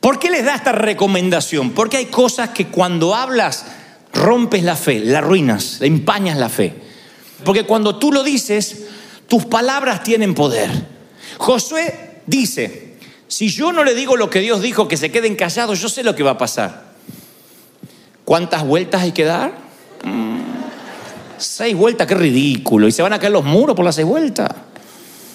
¿Por 0.00 0.20
qué 0.20 0.30
les 0.30 0.44
da 0.44 0.54
esta 0.54 0.70
recomendación? 0.70 1.72
Porque 1.72 1.96
hay 1.96 2.06
cosas 2.06 2.50
que 2.50 2.68
cuando 2.68 3.14
hablas 3.14 3.66
rompes 4.12 4.62
la 4.62 4.76
fe, 4.76 5.00
la 5.00 5.18
arruinas, 5.18 5.78
la 5.80 5.86
empañas 5.86 6.38
la 6.38 6.48
fe. 6.48 6.72
Porque 7.44 7.64
cuando 7.64 7.96
tú 7.96 8.12
lo 8.12 8.22
dices, 8.22 8.84
tus 9.26 9.46
palabras 9.46 10.04
tienen 10.04 10.34
poder. 10.34 10.70
Josué 11.38 12.22
dice, 12.26 12.94
si 13.26 13.48
yo 13.48 13.72
no 13.72 13.82
le 13.82 13.94
digo 13.94 14.16
lo 14.16 14.30
que 14.30 14.38
Dios 14.38 14.62
dijo, 14.62 14.86
que 14.86 14.96
se 14.96 15.10
queden 15.10 15.34
callados, 15.34 15.80
yo 15.80 15.88
sé 15.88 16.04
lo 16.04 16.14
que 16.14 16.22
va 16.22 16.32
a 16.32 16.38
pasar. 16.38 16.90
¿Cuántas 18.24 18.64
vueltas 18.64 19.02
hay 19.02 19.12
que 19.12 19.24
dar? 19.24 19.52
Mm. 20.04 20.38
Seis 21.36 21.74
vueltas, 21.76 22.06
qué 22.06 22.14
ridículo. 22.14 22.86
Y 22.86 22.92
se 22.92 23.02
van 23.02 23.12
a 23.12 23.18
caer 23.18 23.32
los 23.32 23.44
muros 23.44 23.74
por 23.74 23.84
las 23.84 23.96
seis 23.96 24.06
vueltas. 24.06 24.48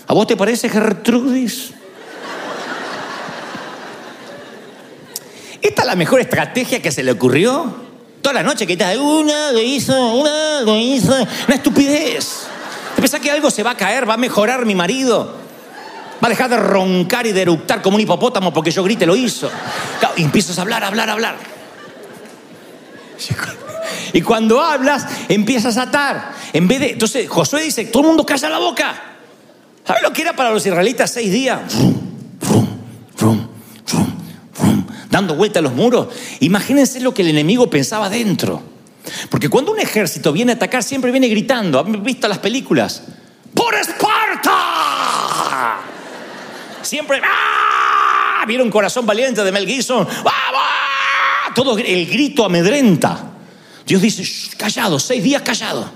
¿A 0.07 0.13
vos 0.13 0.27
te 0.27 0.37
parece 0.37 0.69
Gertrudis? 0.69 1.73
¿Esta 5.65 5.81
es 5.81 5.87
la 5.87 5.95
mejor 5.95 6.21
estrategia 6.21 6.79
que 6.79 6.91
se 6.91 7.01
le 7.01 7.11
ocurrió? 7.11 7.73
Toda 8.21 8.33
la 8.33 8.43
noche 8.43 8.67
que 8.67 8.73
estás, 8.73 8.95
una, 8.97 9.51
lo 9.51 9.59
hizo, 9.59 10.13
una, 10.13 10.61
lo 10.61 10.75
hizo. 10.75 11.11
Una 11.11 11.55
estupidez. 11.55 12.43
¿Te 12.95 13.01
pensás 13.01 13.19
que 13.19 13.31
algo 13.31 13.49
se 13.49 13.63
va 13.63 13.71
a 13.71 13.75
caer, 13.75 14.07
va 14.07 14.13
a 14.13 14.17
mejorar 14.17 14.63
mi 14.67 14.75
marido? 14.75 15.35
Va 16.23 16.27
a 16.27 16.29
dejar 16.29 16.51
de 16.51 16.57
roncar 16.57 17.25
y 17.25 17.31
de 17.31 17.41
eructar 17.41 17.81
como 17.81 17.95
un 17.95 18.01
hipopótamo 18.01 18.53
porque 18.53 18.69
yo 18.69 18.83
grite, 18.83 19.07
lo 19.07 19.15
hizo. 19.15 19.49
Y 20.17 20.21
empiezas 20.21 20.59
a 20.59 20.61
hablar, 20.61 20.83
hablar, 20.83 21.09
hablar. 21.09 21.35
Y 24.13 24.21
cuando 24.21 24.61
hablas, 24.61 25.07
empiezas 25.29 25.77
a 25.77 25.83
atar. 25.83 26.31
En 26.53 26.67
vez 26.67 26.79
de. 26.79 26.91
Entonces, 26.91 27.27
Josué 27.27 27.63
dice: 27.63 27.85
todo 27.85 28.03
el 28.03 28.09
mundo 28.09 28.23
calla 28.23 28.49
la 28.49 28.59
boca. 28.59 29.01
¿Sabes 29.83 30.03
lo 30.03 30.13
que 30.13 30.21
era 30.21 30.35
para 30.35 30.51
los 30.51 30.63
israelitas 30.63 31.09
seis 31.09 31.31
días? 31.31 31.59
Dando 35.15 35.33
vuelta 35.35 35.59
a 35.59 35.61
los 35.61 35.71
muros. 35.71 36.09
Imagínense 36.41 36.99
lo 36.99 37.13
que 37.13 37.21
el 37.21 37.29
enemigo 37.29 37.69
pensaba 37.69 38.09
dentro. 38.09 38.61
Porque 39.29 39.47
cuando 39.47 39.71
un 39.71 39.79
ejército 39.79 40.33
viene 40.33 40.51
a 40.51 40.55
atacar, 40.55 40.83
siempre 40.83 41.09
viene 41.09 41.29
gritando. 41.29 41.79
¿Han 41.79 42.03
visto 42.03 42.27
las 42.27 42.39
películas? 42.39 43.01
¡Por 43.53 43.73
Esparta! 43.75 44.51
Siempre. 46.81 47.21
¡Ah! 47.23 48.43
¿Vieron 48.45 48.69
Corazón 48.69 49.05
Valiente 49.05 49.41
de 49.41 49.53
Mel 49.53 49.65
Gibson? 49.65 50.05
¡Ah, 50.25 51.53
Todo 51.55 51.77
el 51.77 52.05
grito 52.07 52.43
amedrenta. 52.43 53.31
Dios 53.87 54.01
dice, 54.01 54.23
callado, 54.57 54.99
seis 54.99 55.23
días 55.23 55.41
callado. 55.43 55.89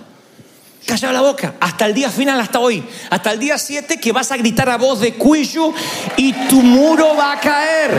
Callado 0.90 1.14
la 1.14 1.22
boca, 1.22 1.54
hasta 1.60 1.86
el 1.86 1.94
día 1.94 2.10
final, 2.10 2.40
hasta 2.40 2.58
hoy, 2.60 2.84
hasta 3.12 3.32
el 3.32 3.38
día 3.38 3.60
siete 3.60 4.00
que 4.00 4.12
vas 4.12 4.32
a 4.32 4.38
gritar 4.38 4.72
a 4.72 4.78
voz 4.78 5.00
de 5.00 5.14
cuello 5.14 5.72
y 6.18 6.34
tu 6.34 6.64
muro 6.64 7.16
va 7.16 7.34
a 7.34 7.40
caer, 7.40 7.92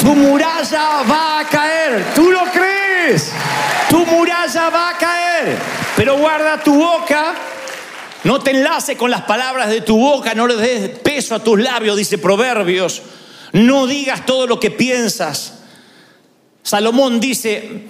tu 0.00 0.14
muralla 0.14 1.02
va 1.10 1.40
a 1.40 1.48
caer, 1.48 2.04
¿tú 2.14 2.30
lo 2.30 2.44
crees? 2.52 3.32
Tu 3.88 4.04
muralla 4.04 4.68
va 4.68 4.90
a 4.90 4.98
caer, 4.98 5.56
pero 5.96 6.18
guarda 6.18 6.62
tu 6.62 6.74
boca, 6.74 7.34
no 8.24 8.38
te 8.40 8.50
enlace 8.50 8.98
con 8.98 9.10
las 9.10 9.22
palabras 9.22 9.70
de 9.70 9.80
tu 9.80 9.96
boca, 9.96 10.34
no 10.34 10.46
le 10.46 10.56
des 10.56 10.90
peso 10.90 11.34
a 11.34 11.38
tus 11.42 11.58
labios, 11.58 11.96
dice 11.96 12.18
Proverbios, 12.18 13.00
no 13.52 13.86
digas 13.86 14.26
todo 14.26 14.46
lo 14.46 14.60
que 14.60 14.70
piensas. 14.70 15.54
Salomón 16.62 17.18
dice, 17.18 17.86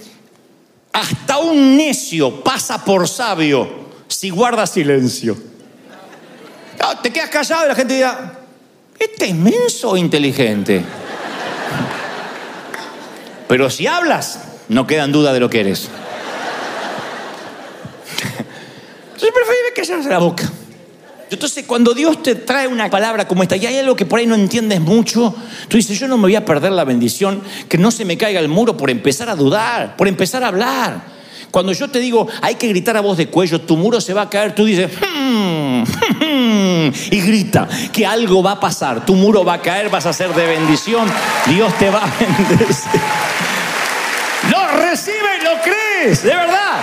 hasta 0.93 1.39
un 1.39 1.77
necio 1.77 2.45
pasa 2.45 2.85
por 2.85 3.09
sabio 3.09 3.86
si 4.09 4.31
guarda 4.31 4.67
silencio. 4.67 5.37
te 7.03 7.13
quedas 7.13 7.31
callado 7.31 7.65
y 7.65 7.69
la 7.69 7.75
gente 7.75 7.95
dirá, 7.95 8.39
¿este 8.99 9.27
es 9.27 9.35
menso 9.35 9.91
o 9.91 9.97
inteligente? 9.97 10.85
Pero 13.49 13.71
si 13.71 13.87
hablas, 13.87 14.41
no 14.69 14.87
queda 14.87 15.05
en 15.05 15.13
duda 15.13 15.33
de 15.33 15.41
lo 15.41 15.49
que 15.49 15.61
eres. 15.61 15.89
Entonces 19.15 19.31
preferible 19.33 19.73
callarse 19.75 20.09
la 20.09 20.19
boca. 20.19 20.51
Entonces, 21.29 21.65
cuando 21.67 21.93
Dios 21.93 22.23
te 22.23 22.37
trae 22.37 22.69
una 22.69 22.89
palabra 22.89 23.27
como 23.27 23.43
esta 23.43 23.57
y 23.57 23.67
hay 23.67 23.79
algo 23.79 23.97
que 23.97 24.07
por 24.07 24.21
ahí 24.21 24.27
no 24.27 24.37
entiendes 24.37 24.81
mucho, 24.81 25.35
tú 25.67 25.77
dices, 25.77 25.99
yo 25.99 26.07
no 26.07 26.17
me 26.17 26.23
voy 26.23 26.37
a 26.37 26.45
perder 26.45 26.71
la 26.71 26.85
bendición, 26.85 27.43
que 27.69 27.79
no 27.79 27.91
se 27.91 28.05
me 28.05 28.17
caiga 28.17 28.39
el 28.39 28.49
muro 28.49 28.77
por 28.77 28.91
empezar 28.91 29.29
a 29.29 29.35
dudar, 29.35 29.97
por 29.97 30.07
empezar 30.07 30.45
a 30.45 30.49
hablar. 30.49 31.16
Cuando 31.51 31.73
yo 31.73 31.89
te 31.89 31.99
digo, 31.99 32.27
hay 32.43 32.57
que 32.57 32.69
gritar 32.69 32.97
a 32.97 33.01
voz 33.01 33.17
de 33.17 33.29
cuello, 33.29 33.61
tu 33.61 33.77
muro 33.77 34.01
se 34.01 34.13
va 34.13 34.23
a 34.23 34.31
caer, 34.31 34.55
tú 34.55 34.65
dices, 34.65 34.91
hmm, 34.93 35.83
hmm, 35.83 35.85
hmm, 36.21 36.87
mm, 36.87 36.93
y 37.11 37.21
grita 37.21 37.69
que 37.93 38.07
algo 38.07 38.43
va 38.43 38.53
a 38.53 38.61
pasar. 38.61 39.05
Tu 39.05 39.15
muro 39.15 39.45
va 39.45 39.55
a 39.55 39.61
caer, 39.63 39.89
vas 39.89 40.07
a 40.07 40.13
ser 40.13 40.35
de 40.35 40.47
bendición. 40.47 41.09
Dios 41.47 41.73
te 41.79 41.91
va 41.91 42.05
a 42.05 42.11
bendecir. 42.21 43.01
Lo 44.51 44.81
recibe 44.81 45.39
y 45.41 45.45
lo 45.45 45.61
crees, 45.63 46.23
de 46.23 46.31
verdad. 46.31 46.81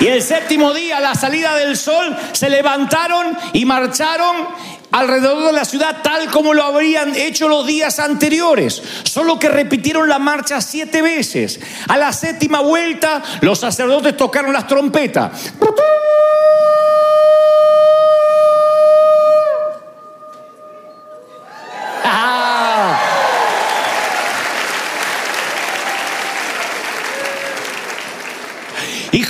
Y 0.00 0.08
el 0.08 0.20
séptimo 0.20 0.74
día, 0.74 0.98
la 0.98 1.14
salida 1.14 1.54
del 1.54 1.76
sol, 1.76 2.16
se 2.32 2.50
levantaron 2.50 3.38
y 3.52 3.64
marcharon 3.64 4.48
alrededor 4.92 5.44
de 5.46 5.52
la 5.52 5.64
ciudad 5.64 6.02
tal 6.02 6.30
como 6.30 6.54
lo 6.54 6.62
habrían 6.62 7.16
hecho 7.16 7.48
los 7.48 7.66
días 7.66 7.98
anteriores, 7.98 8.82
solo 9.02 9.38
que 9.38 9.48
repitieron 9.48 10.08
la 10.08 10.18
marcha 10.18 10.60
siete 10.60 11.02
veces. 11.02 11.60
A 11.88 11.96
la 11.96 12.12
séptima 12.12 12.60
vuelta, 12.60 13.22
los 13.40 13.58
sacerdotes 13.58 14.16
tocaron 14.16 14.52
las 14.52 14.66
trompetas. 14.66 15.52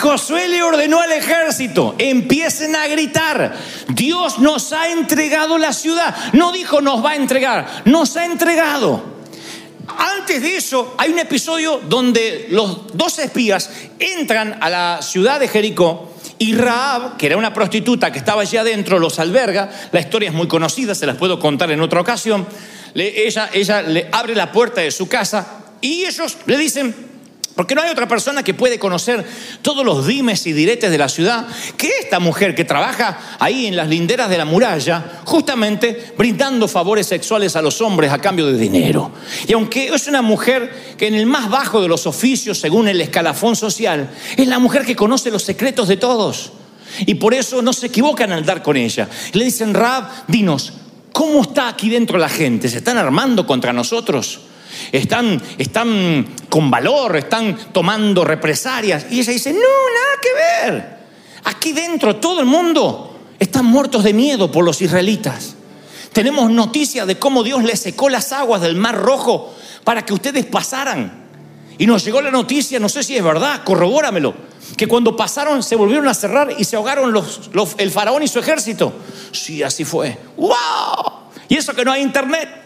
Josué 0.02 0.48
le 0.48 0.64
ordenó 0.64 1.00
al 1.00 1.12
ejército, 1.12 1.94
empiecen 1.96 2.74
a 2.74 2.88
gritar, 2.88 3.54
Dios 3.86 4.40
nos 4.40 4.72
ha 4.72 4.88
entregado 4.88 5.58
la 5.58 5.72
ciudad. 5.72 6.12
No 6.32 6.50
dijo 6.50 6.80
nos 6.80 7.04
va 7.04 7.10
a 7.10 7.14
entregar, 7.14 7.82
nos 7.84 8.16
ha 8.16 8.24
entregado. 8.24 9.00
Antes 9.96 10.42
de 10.42 10.56
eso, 10.56 10.96
hay 10.98 11.12
un 11.12 11.20
episodio 11.20 11.80
donde 11.88 12.48
los 12.50 12.96
dos 12.96 13.16
espías 13.20 13.70
entran 14.00 14.58
a 14.60 14.68
la 14.68 15.02
ciudad 15.02 15.38
de 15.38 15.46
Jericó 15.46 16.12
y 16.36 16.52
Raab, 16.56 17.16
que 17.16 17.26
era 17.26 17.36
una 17.36 17.54
prostituta 17.54 18.10
que 18.10 18.18
estaba 18.18 18.42
allí 18.42 18.56
adentro, 18.56 18.98
los 18.98 19.20
alberga. 19.20 19.70
La 19.92 20.00
historia 20.00 20.30
es 20.30 20.34
muy 20.34 20.48
conocida, 20.48 20.96
se 20.96 21.06
las 21.06 21.16
puedo 21.16 21.38
contar 21.38 21.70
en 21.70 21.80
otra 21.80 22.00
ocasión. 22.00 22.44
Ella, 22.96 23.50
ella 23.52 23.82
le 23.82 24.08
abre 24.10 24.34
la 24.34 24.50
puerta 24.50 24.80
de 24.80 24.90
su 24.90 25.06
casa 25.06 25.46
y 25.80 26.06
ellos 26.06 26.38
le 26.46 26.58
dicen, 26.58 27.11
porque 27.54 27.74
no 27.74 27.82
hay 27.82 27.90
otra 27.90 28.08
persona 28.08 28.42
que 28.42 28.54
puede 28.54 28.78
conocer 28.78 29.24
todos 29.60 29.84
los 29.84 30.06
dimes 30.06 30.46
y 30.46 30.52
diretes 30.52 30.90
de 30.90 30.98
la 30.98 31.08
ciudad 31.08 31.46
que 31.76 31.90
esta 32.00 32.18
mujer 32.18 32.54
que 32.54 32.64
trabaja 32.64 33.36
ahí 33.38 33.66
en 33.66 33.76
las 33.76 33.88
linderas 33.88 34.30
de 34.30 34.38
la 34.38 34.44
muralla, 34.44 35.20
justamente 35.24 36.14
brindando 36.16 36.66
favores 36.66 37.06
sexuales 37.06 37.54
a 37.56 37.62
los 37.62 37.80
hombres 37.80 38.10
a 38.10 38.18
cambio 38.18 38.46
de 38.46 38.56
dinero. 38.56 39.12
Y 39.46 39.52
aunque 39.52 39.88
es 39.88 40.06
una 40.06 40.22
mujer 40.22 40.94
que 40.96 41.06
en 41.06 41.14
el 41.14 41.26
más 41.26 41.50
bajo 41.50 41.82
de 41.82 41.88
los 41.88 42.06
oficios, 42.06 42.58
según 42.58 42.88
el 42.88 43.00
escalafón 43.00 43.54
social, 43.54 44.10
es 44.36 44.46
la 44.46 44.58
mujer 44.58 44.84
que 44.84 44.96
conoce 44.96 45.30
los 45.30 45.42
secretos 45.42 45.88
de 45.88 45.98
todos. 45.98 46.52
Y 47.00 47.14
por 47.14 47.34
eso 47.34 47.62
no 47.62 47.72
se 47.72 47.86
equivocan 47.86 48.32
al 48.32 48.44
dar 48.44 48.62
con 48.62 48.76
ella. 48.76 49.08
Le 49.32 49.44
dicen, 49.44 49.74
Rab, 49.74 50.08
dinos, 50.28 50.72
¿cómo 51.12 51.42
está 51.42 51.68
aquí 51.68 51.88
dentro 51.88 52.18
la 52.18 52.28
gente? 52.28 52.68
¿Se 52.68 52.78
están 52.78 52.98
armando 52.98 53.46
contra 53.46 53.72
nosotros? 53.72 54.40
Están, 54.90 55.40
están 55.58 56.26
con 56.48 56.70
valor, 56.70 57.16
están 57.16 57.56
tomando 57.72 58.24
represalias. 58.24 59.06
Y 59.10 59.20
ella 59.20 59.32
dice, 59.32 59.52
no, 59.52 59.58
nada 59.58 60.20
que 60.22 60.70
ver. 60.70 60.96
Aquí 61.44 61.72
dentro 61.72 62.16
todo 62.16 62.40
el 62.40 62.46
mundo 62.46 63.16
están 63.38 63.64
muertos 63.66 64.04
de 64.04 64.12
miedo 64.14 64.50
por 64.52 64.64
los 64.64 64.80
israelitas. 64.82 65.54
Tenemos 66.12 66.50
noticia 66.50 67.06
de 67.06 67.18
cómo 67.18 67.42
Dios 67.42 67.64
les 67.64 67.80
secó 67.80 68.08
las 68.10 68.32
aguas 68.32 68.60
del 68.60 68.76
Mar 68.76 68.96
Rojo 68.96 69.54
para 69.82 70.04
que 70.04 70.12
ustedes 70.12 70.44
pasaran. 70.46 71.22
Y 71.78 71.86
nos 71.86 72.04
llegó 72.04 72.20
la 72.20 72.30
noticia, 72.30 72.78
no 72.78 72.88
sé 72.88 73.02
si 73.02 73.16
es 73.16 73.24
verdad, 73.24 73.62
corrobóramelo, 73.64 74.34
que 74.76 74.86
cuando 74.86 75.16
pasaron 75.16 75.62
se 75.62 75.74
volvieron 75.74 76.06
a 76.06 76.14
cerrar 76.14 76.54
y 76.56 76.64
se 76.64 76.76
ahogaron 76.76 77.12
los- 77.12 77.50
los- 77.54 77.74
el 77.78 77.90
faraón 77.90 78.22
y 78.22 78.28
su 78.28 78.38
ejército. 78.38 78.92
Sí, 79.32 79.62
así 79.62 79.84
fue. 79.84 80.16
¡Wow! 80.36 80.52
Y 81.48 81.56
eso 81.56 81.74
que 81.74 81.84
no 81.84 81.90
hay 81.92 82.02
internet. 82.02 82.61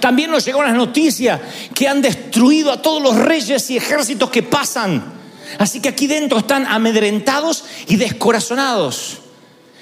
También 0.00 0.30
nos 0.30 0.44
llegó 0.44 0.62
la 0.62 0.72
noticia 0.72 1.40
que 1.74 1.88
han 1.88 2.02
destruido 2.02 2.72
a 2.72 2.82
todos 2.82 3.02
los 3.02 3.16
reyes 3.16 3.70
y 3.70 3.76
ejércitos 3.76 4.30
que 4.30 4.42
pasan. 4.42 5.20
Así 5.58 5.80
que 5.80 5.88
aquí 5.88 6.06
dentro 6.06 6.38
están 6.38 6.66
amedrentados 6.66 7.64
y 7.86 7.96
descorazonados. 7.96 9.18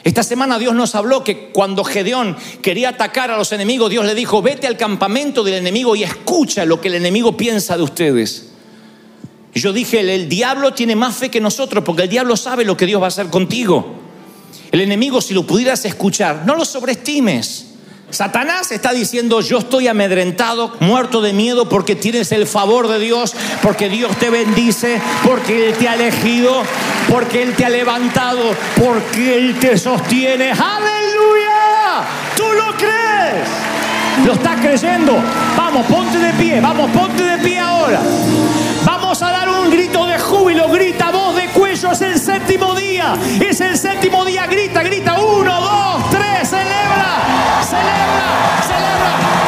Esta 0.05 0.23
semana 0.23 0.59
Dios 0.59 0.75
nos 0.75 0.95
habló 0.95 1.23
que 1.23 1.51
cuando 1.51 1.85
Gedeón 1.85 2.37
quería 2.63 2.91
atacar 2.91 3.31
a 3.31 3.37
los 3.37 3.53
enemigos, 3.53 3.91
Dios 3.91 4.05
le 4.07 4.15
dijo, 4.15 4.41
vete 4.41 4.67
al 4.67 4.77
campamento 4.77 5.43
del 5.45 5.55
enemigo 5.55 5.95
y 5.97 6.05
escucha 6.05 6.65
lo 6.65 6.81
que 6.81 6.89
el 6.89 6.95
enemigo 6.95 7.37
piensa 7.37 7.77
de 7.77 7.83
ustedes. 7.83 8.47
Yo 9.55 9.73
dije, 9.73 10.01
el, 10.01 10.09
el 10.09 10.29
diablo 10.29 10.73
tiene 10.73 10.95
más 10.97 11.17
fe 11.17 11.31
que 11.31 11.41
nosotros 11.41 11.85
porque 11.85 12.03
el 12.03 12.09
diablo 12.09 12.37
sabe 12.37 12.65
lo 12.65 12.77
que 12.77 12.87
Dios 12.87 13.01
va 13.01 13.07
a 13.07 13.09
hacer 13.09 13.29
contigo. 13.29 13.97
El 14.71 14.81
enemigo, 14.81 15.21
si 15.21 15.35
lo 15.35 15.47
pudieras 15.47 15.85
escuchar, 15.85 16.45
no 16.47 16.55
lo 16.55 16.65
sobreestimes. 16.65 17.67
Satanás 18.11 18.73
está 18.73 18.93
diciendo, 18.93 19.43
yo 19.43 19.59
estoy 19.59 19.87
amedrentado, 19.87 20.73
muerto 20.81 21.21
de 21.21 21.35
miedo 21.35 21.69
porque 21.69 21.95
tienes 21.95 22.33
el 22.33 22.47
favor 22.47 22.89
de 22.89 22.99
Dios, 22.99 23.35
porque 23.63 23.91
Dios 23.91 24.17
te 24.17 24.31
bendice, 24.31 25.01
porque 25.25 25.69
Él 25.69 25.75
te 25.75 25.89
ha 25.89 25.95
elegido, 25.95 26.63
porque 27.11 27.43
Él 27.43 27.55
te 27.55 27.67
ha 27.67 27.69
levantado, 27.69 28.55
porque 28.83 29.37
Él 29.37 29.59
te 29.61 29.77
sostiene. 29.77 30.53
Aleluya. 30.53 32.07
¿Tú 32.35 32.45
lo 32.45 32.75
crees? 32.77 33.47
¿Lo 34.25 34.33
estás 34.33 34.59
creyendo? 34.59 35.23
Vamos, 35.55 35.85
ponte 35.87 36.19
de 36.19 36.33
pie, 36.33 36.61
vamos, 36.63 36.91
ponte 36.91 37.23
de 37.23 37.39
pie 37.39 37.59
ahora. 37.59 38.01
Vamos 38.85 39.21
a 39.21 39.31
dar 39.31 39.51
un 39.51 39.71
grito 39.71 40.07
de 40.07 40.19
júbilo, 40.19 40.69
grita 40.71 41.11
voz 41.11 41.37
de 41.37 41.49
cuello, 41.49 41.93
es 41.93 42.01
el 42.01 42.19
séptimo 42.19 42.75
día, 42.75 43.15
es 43.39 43.61
el 43.61 43.77
séptimo 43.77 44.25
día, 44.25 44.47
grita, 44.47 44.83
grita, 44.83 45.21
uno, 45.21 45.61
dos 45.61 45.79
celebra, 47.69 48.63
celebra. 48.63 49.48